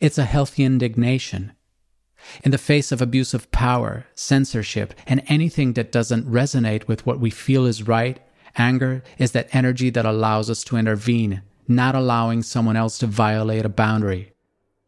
It's 0.00 0.18
a 0.18 0.24
healthy 0.24 0.64
indignation. 0.64 1.52
In 2.42 2.50
the 2.50 2.58
face 2.58 2.90
of 2.90 3.00
abuse 3.00 3.34
of 3.34 3.52
power, 3.52 4.06
censorship, 4.16 4.94
and 5.06 5.22
anything 5.28 5.74
that 5.74 5.92
doesn't 5.92 6.28
resonate 6.28 6.88
with 6.88 7.06
what 7.06 7.20
we 7.20 7.30
feel 7.30 7.66
is 7.66 7.86
right, 7.86 8.18
anger 8.56 9.04
is 9.16 9.30
that 9.30 9.54
energy 9.54 9.90
that 9.90 10.06
allows 10.06 10.50
us 10.50 10.64
to 10.64 10.76
intervene, 10.76 11.42
not 11.68 11.94
allowing 11.94 12.42
someone 12.42 12.76
else 12.76 12.98
to 12.98 13.06
violate 13.06 13.64
a 13.64 13.68
boundary. 13.68 14.31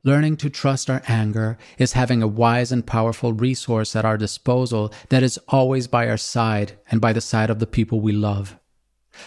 Learning 0.07 0.37
to 0.37 0.51
trust 0.51 0.91
our 0.91 1.03
anger 1.09 1.57
is 1.79 1.95
having 1.95 2.23
a 2.23 2.29
wise 2.29 2.71
and 2.71 2.87
powerful 2.87 3.33
resource 3.33 3.97
at 3.97 4.05
our 4.05 4.19
disposal 4.19 4.93
that 5.09 5.23
is 5.23 5.39
always 5.49 5.87
by 5.87 6.07
our 6.07 6.19
side 6.19 6.79
and 6.91 7.01
by 7.01 7.11
the 7.11 7.23
side 7.23 7.49
of 7.49 7.59
the 7.59 7.67
people 7.67 8.01
we 8.01 8.13
love. 8.13 8.59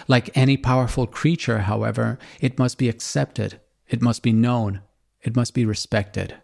Like 0.07 0.29
any 0.37 0.55
powerful 0.55 1.07
creature, 1.07 1.59
however, 1.59 2.19
it 2.39 2.59
must 2.59 2.77
be 2.77 2.89
accepted, 2.89 3.59
it 3.87 4.03
must 4.03 4.21
be 4.21 4.31
known, 4.31 4.81
it 5.23 5.35
must 5.35 5.55
be 5.55 5.65
respected. 5.65 6.35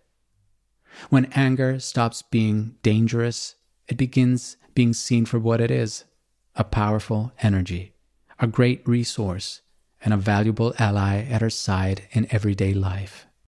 When 1.09 1.31
anger 1.33 1.79
stops 1.79 2.23
being 2.23 2.75
dangerous, 2.81 3.55
it 3.87 3.97
begins 3.97 4.57
being 4.73 4.93
seen 4.93 5.25
for 5.25 5.37
what 5.37 5.61
it 5.61 5.69
is 5.69 6.05
a 6.55 6.63
powerful 6.63 7.31
energy, 7.41 7.93
a 8.39 8.47
great 8.47 8.87
resource, 8.87 9.61
and 10.03 10.13
a 10.13 10.17
valuable 10.17 10.73
ally 10.79 11.23
at 11.23 11.43
our 11.43 11.49
side 11.49 12.07
in 12.11 12.27
everyday 12.31 12.73
life. 12.73 13.27